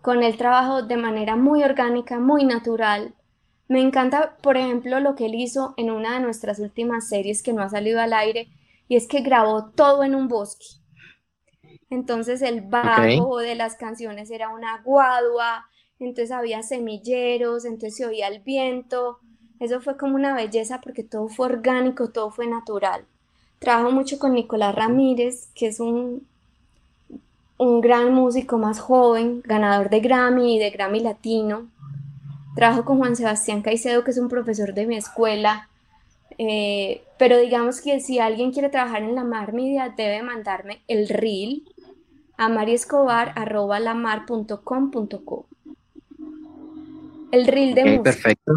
Con 0.00 0.22
él 0.22 0.36
trabajo 0.36 0.82
de 0.82 0.96
manera 0.96 1.36
muy 1.36 1.62
orgánica, 1.62 2.18
muy 2.18 2.44
natural. 2.44 3.14
Me 3.68 3.80
encanta, 3.80 4.36
por 4.42 4.56
ejemplo, 4.56 5.00
lo 5.00 5.14
que 5.14 5.26
él 5.26 5.34
hizo 5.34 5.74
en 5.76 5.90
una 5.90 6.14
de 6.14 6.20
nuestras 6.20 6.58
últimas 6.58 7.08
series 7.08 7.42
que 7.42 7.52
no 7.52 7.62
ha 7.62 7.68
salido 7.68 8.00
al 8.00 8.12
aire, 8.12 8.48
y 8.88 8.96
es 8.96 9.06
que 9.06 9.20
grabó 9.20 9.70
todo 9.70 10.04
en 10.04 10.14
un 10.14 10.28
bosque. 10.28 10.66
Entonces 11.88 12.42
el 12.42 12.62
bajo 12.62 13.38
de 13.38 13.54
las 13.54 13.76
canciones 13.76 14.30
era 14.30 14.48
una 14.48 14.82
guadua, 14.82 15.66
entonces 15.98 16.32
había 16.32 16.62
semilleros, 16.62 17.64
entonces 17.64 17.96
se 17.96 18.06
oía 18.06 18.28
el 18.28 18.40
viento. 18.40 19.20
Eso 19.62 19.80
fue 19.80 19.96
como 19.96 20.16
una 20.16 20.34
belleza 20.34 20.80
porque 20.80 21.04
todo 21.04 21.28
fue 21.28 21.46
orgánico, 21.46 22.08
todo 22.08 22.32
fue 22.32 22.48
natural. 22.48 23.04
Trabajo 23.60 23.92
mucho 23.92 24.18
con 24.18 24.34
Nicolás 24.34 24.74
Ramírez, 24.74 25.50
que 25.54 25.68
es 25.68 25.78
un, 25.78 26.26
un 27.58 27.80
gran 27.80 28.12
músico 28.12 28.58
más 28.58 28.80
joven, 28.80 29.40
ganador 29.44 29.88
de 29.88 30.00
Grammy 30.00 30.56
y 30.56 30.58
de 30.58 30.70
Grammy 30.70 30.98
Latino. 30.98 31.68
Trabajo 32.56 32.84
con 32.84 32.98
Juan 32.98 33.14
Sebastián 33.14 33.62
Caicedo, 33.62 34.02
que 34.02 34.10
es 34.10 34.18
un 34.18 34.28
profesor 34.28 34.74
de 34.74 34.84
mi 34.84 34.96
escuela. 34.96 35.68
Eh, 36.38 37.04
pero 37.16 37.38
digamos 37.38 37.80
que 37.80 38.00
si 38.00 38.18
alguien 38.18 38.50
quiere 38.50 38.68
trabajar 38.68 39.04
en 39.04 39.14
la 39.14 39.22
Mar 39.22 39.52
Media, 39.52 39.94
debe 39.96 40.24
mandarme 40.24 40.80
el 40.88 41.08
reel 41.08 41.62
a 42.36 42.48
mariescobar.lamar.com.co. 42.48 45.46
El 47.30 47.46
reel 47.46 47.76
de 47.76 47.84
música. 47.84 48.02
Perfecto. 48.02 48.54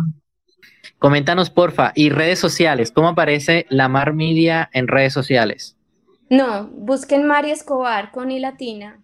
Coméntanos, 1.00 1.50
porfa, 1.50 1.92
y 1.96 2.10
redes 2.10 2.40
sociales, 2.40 2.92
¿cómo 2.92 3.10
aparece 3.10 3.66
la 3.70 3.90
Mar 3.90 4.14
Media 4.14 4.70
en 4.74 4.88
redes 4.88 5.14
sociales? 5.14 5.76
No, 6.30 6.68
busquen 6.68 7.28
Mari 7.28 7.52
Escobar 7.52 8.12
con 8.12 8.32
i 8.32 8.40
latina, 8.40 9.04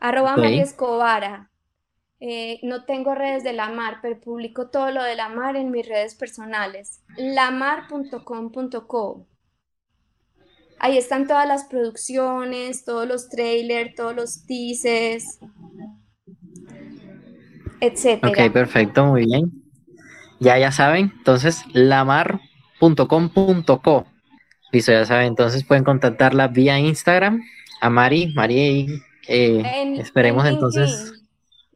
arroba 0.00 0.36
Mari 0.36 0.60
Escobara. 0.60 1.50
Eh, 2.22 2.60
no 2.62 2.84
tengo 2.84 3.14
redes 3.14 3.42
de 3.44 3.54
la 3.54 3.70
mar, 3.70 4.00
pero 4.02 4.20
publico 4.20 4.68
todo 4.68 4.90
lo 4.90 5.02
de 5.02 5.16
la 5.16 5.30
mar 5.30 5.56
en 5.56 5.70
mis 5.70 5.88
redes 5.88 6.14
personales. 6.14 7.00
lamar.com.co. 7.16 9.26
Ahí 10.78 10.98
están 10.98 11.26
todas 11.26 11.48
las 11.48 11.64
producciones, 11.64 12.84
todos 12.84 13.08
los 13.08 13.28
trailers, 13.28 13.94
todos 13.94 14.16
los 14.16 14.46
teasers, 14.46 15.40
etc. 17.80 18.24
Ok, 18.24 18.50
perfecto, 18.52 19.04
muy 19.06 19.26
bien. 19.26 19.59
Ya, 20.40 20.58
ya 20.58 20.72
saben, 20.72 21.12
entonces 21.18 21.62
lamar.com.co. 21.74 22.40
Listo, 24.72 24.92
ya 24.92 25.04
saben, 25.04 25.26
entonces 25.26 25.64
pueden 25.64 25.84
contactarla 25.84 26.48
vía 26.48 26.78
Instagram 26.78 27.42
a 27.80 27.90
Mari, 27.90 28.32
Mari, 28.34 29.02
eh, 29.28 29.96
esperemos 29.98 30.46
entonces. 30.46 31.12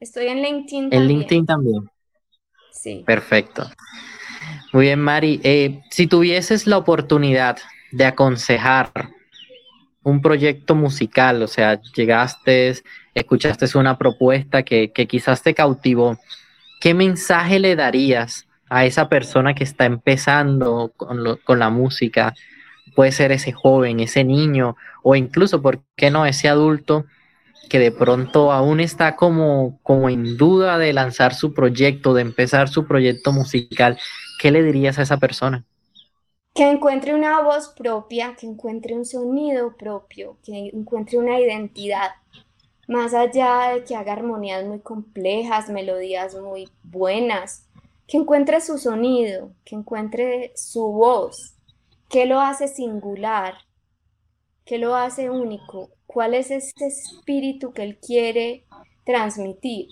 Estoy 0.00 0.28
en 0.28 0.42
LinkedIn. 0.42 0.88
En 0.92 1.06
LinkedIn 1.06 1.46
también. 1.46 1.90
Sí. 2.72 3.02
Perfecto. 3.06 3.70
Muy 4.72 4.86
bien, 4.86 5.00
Mari. 5.00 5.40
Eh, 5.44 5.82
si 5.90 6.06
tuvieses 6.06 6.66
la 6.66 6.78
oportunidad 6.78 7.58
de 7.92 8.06
aconsejar 8.06 8.90
un 10.02 10.20
proyecto 10.20 10.74
musical, 10.74 11.42
o 11.42 11.46
sea, 11.46 11.80
llegaste, 11.94 12.74
escuchaste 13.14 13.66
una 13.78 13.96
propuesta 13.96 14.62
que, 14.62 14.90
que 14.92 15.06
quizás 15.06 15.42
te 15.42 15.54
cautivó, 15.54 16.18
¿qué 16.80 16.92
mensaje 16.92 17.58
le 17.58 17.76
darías 17.76 18.46
a 18.68 18.84
esa 18.84 19.08
persona 19.08 19.54
que 19.54 19.64
está 19.64 19.84
empezando 19.84 20.92
con, 20.96 21.58
la 21.58 21.70
música, 21.70 22.34
puede 22.94 23.12
ser 23.12 23.32
ese 23.32 23.52
joven, 23.52 24.00
ese 24.00 24.24
niño, 24.24 24.76
o 25.02 25.14
incluso, 25.14 25.60
¿por 25.62 25.82
qué 25.96 26.10
no, 26.10 26.26
ese 26.26 26.48
adulto 26.48 27.04
que 27.68 27.78
de 27.78 27.92
pronto 27.92 28.52
aún 28.52 28.80
está 28.80 29.16
como, 29.16 29.78
como 29.82 30.08
en 30.08 30.36
duda 30.36 30.78
de 30.78 30.92
lanzar 30.92 31.34
su 31.34 31.54
proyecto, 31.54 32.14
de 32.14 32.22
empezar 32.22 32.68
su 32.68 32.86
proyecto 32.86 33.32
musical, 33.32 33.98
¿qué 34.40 34.50
le 34.50 34.62
dirías 34.62 34.98
a 34.98 35.02
esa 35.02 35.16
persona? 35.16 35.64
Que 36.54 36.70
encuentre 36.70 37.14
una 37.14 37.40
voz 37.40 37.68
propia, 37.68 38.36
que 38.38 38.46
encuentre 38.46 38.94
un 38.94 39.04
sonido 39.04 39.76
propio, 39.76 40.38
que 40.44 40.70
encuentre 40.72 41.18
una 41.18 41.40
identidad, 41.40 42.12
más 42.86 43.14
allá 43.14 43.72
de 43.74 43.84
que 43.84 43.96
haga 43.96 44.12
armonías 44.12 44.64
muy 44.64 44.80
complejas, 44.80 45.68
melodías 45.68 46.36
muy 46.36 46.68
buenas, 46.82 47.66
que 48.06 48.16
encuentre 48.18 48.60
su 48.60 48.78
sonido, 48.78 49.52
que 49.64 49.74
encuentre 49.74 50.52
su 50.56 50.92
voz, 50.92 51.54
qué 52.08 52.26
lo 52.26 52.40
hace 52.40 52.68
singular, 52.68 53.54
qué 54.64 54.78
lo 54.78 54.94
hace 54.94 55.30
único, 55.30 55.90
cuál 56.06 56.34
es 56.34 56.50
ese 56.50 56.86
espíritu 56.86 57.72
que 57.72 57.82
él 57.82 57.98
quiere 57.98 58.66
transmitir. 59.04 59.88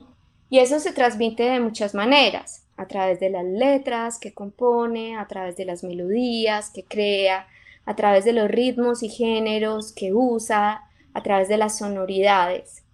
Y 0.51 0.59
eso 0.59 0.79
se 0.79 0.92
transmite 0.92 1.44
de 1.44 1.61
muchas 1.61 1.94
maneras, 1.94 2.66
a 2.77 2.87
través 2.87 3.20
de 3.20 3.31
las 3.31 3.44
letras 3.44 4.18
que 4.18 4.35
compone, 4.35 5.16
a 5.16 5.27
través 5.27 5.57
de 5.57 5.64
las 5.64 5.83
melodías 5.83 6.70
que 6.70 6.85
crea, 6.85 7.46
a 7.85 7.96
través 7.96 8.25
de 8.25 8.33
los 8.33 8.48
ritmos 8.48 9.03
y 9.03 9.09
géneros 9.09 9.92
que 9.92 10.12
usa, 10.12 10.83
a 11.14 11.22
través 11.22 11.48
de 11.48 11.57
las 11.57 11.79
sonoridades. 11.79 12.85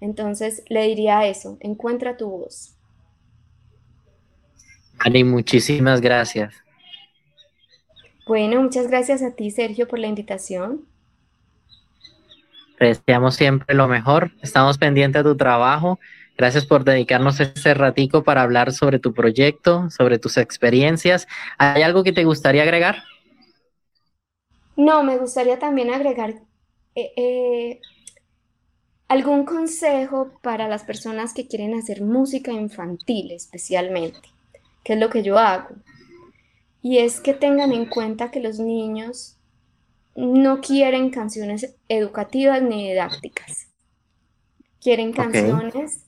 Entonces 0.00 0.62
le 0.68 0.82
diría 0.82 1.26
eso, 1.26 1.56
encuentra 1.60 2.16
tu 2.16 2.30
voz. 2.30 2.77
Ani, 4.98 5.24
muchísimas 5.24 6.00
gracias. 6.00 6.54
Bueno, 8.26 8.60
muchas 8.62 8.88
gracias 8.88 9.22
a 9.22 9.30
ti, 9.30 9.50
Sergio, 9.50 9.88
por 9.88 9.98
la 9.98 10.06
invitación. 10.06 10.84
Te 12.78 12.86
deseamos 12.86 13.36
siempre 13.36 13.74
lo 13.74 13.88
mejor. 13.88 14.32
Estamos 14.42 14.76
pendientes 14.78 15.24
de 15.24 15.30
tu 15.30 15.36
trabajo. 15.36 15.98
Gracias 16.36 16.66
por 16.66 16.84
dedicarnos 16.84 17.40
este 17.40 17.74
ratico 17.74 18.22
para 18.22 18.42
hablar 18.42 18.72
sobre 18.72 18.98
tu 18.98 19.12
proyecto, 19.12 19.90
sobre 19.90 20.18
tus 20.18 20.36
experiencias. 20.36 21.26
¿Hay 21.56 21.82
algo 21.82 22.04
que 22.04 22.12
te 22.12 22.24
gustaría 22.24 22.62
agregar? 22.62 23.02
No, 24.76 25.02
me 25.02 25.18
gustaría 25.18 25.58
también 25.58 25.92
agregar 25.92 26.34
eh, 26.94 27.12
eh, 27.16 27.80
algún 29.08 29.44
consejo 29.44 30.30
para 30.42 30.68
las 30.68 30.84
personas 30.84 31.34
que 31.34 31.48
quieren 31.48 31.74
hacer 31.74 32.02
música 32.02 32.52
infantil 32.52 33.32
especialmente 33.32 34.28
que 34.84 34.94
es 34.94 34.98
lo 34.98 35.10
que 35.10 35.22
yo 35.22 35.38
hago. 35.38 35.76
Y 36.82 36.98
es 36.98 37.20
que 37.20 37.34
tengan 37.34 37.72
en 37.72 37.86
cuenta 37.86 38.30
que 38.30 38.40
los 38.40 38.58
niños 38.58 39.36
no 40.14 40.60
quieren 40.60 41.10
canciones 41.10 41.76
educativas 41.88 42.60
ni 42.62 42.88
didácticas. 42.88 43.68
Quieren 44.80 45.12
canciones 45.12 46.04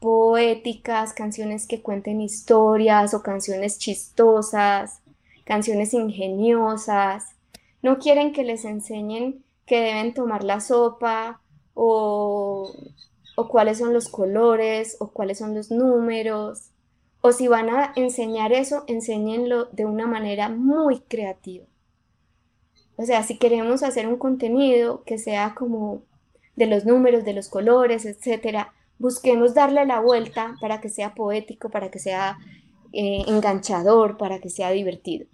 poéticas, 0.00 1.12
canciones 1.12 1.68
que 1.68 1.80
cuenten 1.80 2.20
historias 2.20 3.14
o 3.14 3.22
canciones 3.22 3.78
chistosas, 3.78 5.00
canciones 5.44 5.94
ingeniosas. 5.94 7.36
No 7.82 8.00
quieren 8.00 8.32
que 8.32 8.42
les 8.42 8.64
enseñen 8.64 9.44
que 9.64 9.80
deben 9.80 10.12
tomar 10.12 10.42
la 10.42 10.58
sopa 10.58 11.40
o, 11.74 12.74
o 13.36 13.48
cuáles 13.48 13.78
son 13.78 13.92
los 13.92 14.08
colores 14.08 14.96
o 14.98 15.12
cuáles 15.12 15.38
son 15.38 15.54
los 15.54 15.70
números. 15.70 16.71
O 17.22 17.32
si 17.32 17.48
van 17.48 17.70
a 17.70 17.92
enseñar 17.96 18.52
eso, 18.52 18.84
enséñenlo 18.88 19.66
de 19.66 19.84
una 19.86 20.06
manera 20.06 20.48
muy 20.48 21.00
creativa. 21.00 21.64
O 22.96 23.04
sea, 23.04 23.22
si 23.22 23.38
queremos 23.38 23.82
hacer 23.82 24.06
un 24.06 24.18
contenido 24.18 25.04
que 25.04 25.18
sea 25.18 25.54
como 25.54 26.02
de 26.56 26.66
los 26.66 26.84
números, 26.84 27.24
de 27.24 27.32
los 27.32 27.48
colores, 27.48 28.04
etcétera, 28.04 28.74
busquemos 28.98 29.54
darle 29.54 29.86
la 29.86 30.00
vuelta 30.00 30.56
para 30.60 30.80
que 30.80 30.88
sea 30.88 31.14
poético, 31.14 31.70
para 31.70 31.90
que 31.90 32.00
sea 32.00 32.38
eh, 32.92 33.22
enganchador, 33.26 34.18
para 34.18 34.40
que 34.40 34.50
sea 34.50 34.70
divertido. 34.70 35.26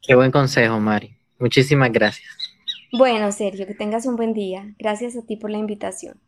Qué 0.00 0.14
buen 0.14 0.30
consejo, 0.30 0.80
Mari. 0.80 1.18
Muchísimas 1.38 1.92
gracias. 1.92 2.28
Bueno, 2.92 3.30
Sergio, 3.30 3.66
que 3.66 3.74
tengas 3.74 4.06
un 4.06 4.16
buen 4.16 4.32
día. 4.32 4.74
Gracias 4.78 5.16
a 5.16 5.22
ti 5.22 5.36
por 5.36 5.50
la 5.50 5.58
invitación. 5.58 6.18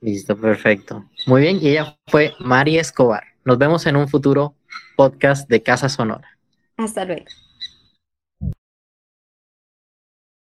Listo, 0.00 0.36
perfecto. 0.36 1.04
Muy 1.26 1.42
bien, 1.42 1.58
y 1.60 1.68
ella 1.68 1.98
fue 2.06 2.32
Mari 2.40 2.78
Escobar. 2.78 3.24
Nos 3.44 3.58
vemos 3.58 3.86
en 3.86 3.96
un 3.96 4.08
futuro 4.08 4.54
podcast 4.96 5.48
de 5.48 5.62
Casa 5.62 5.88
Sonora. 5.88 6.38
Hasta 6.76 7.04
luego. 7.04 7.26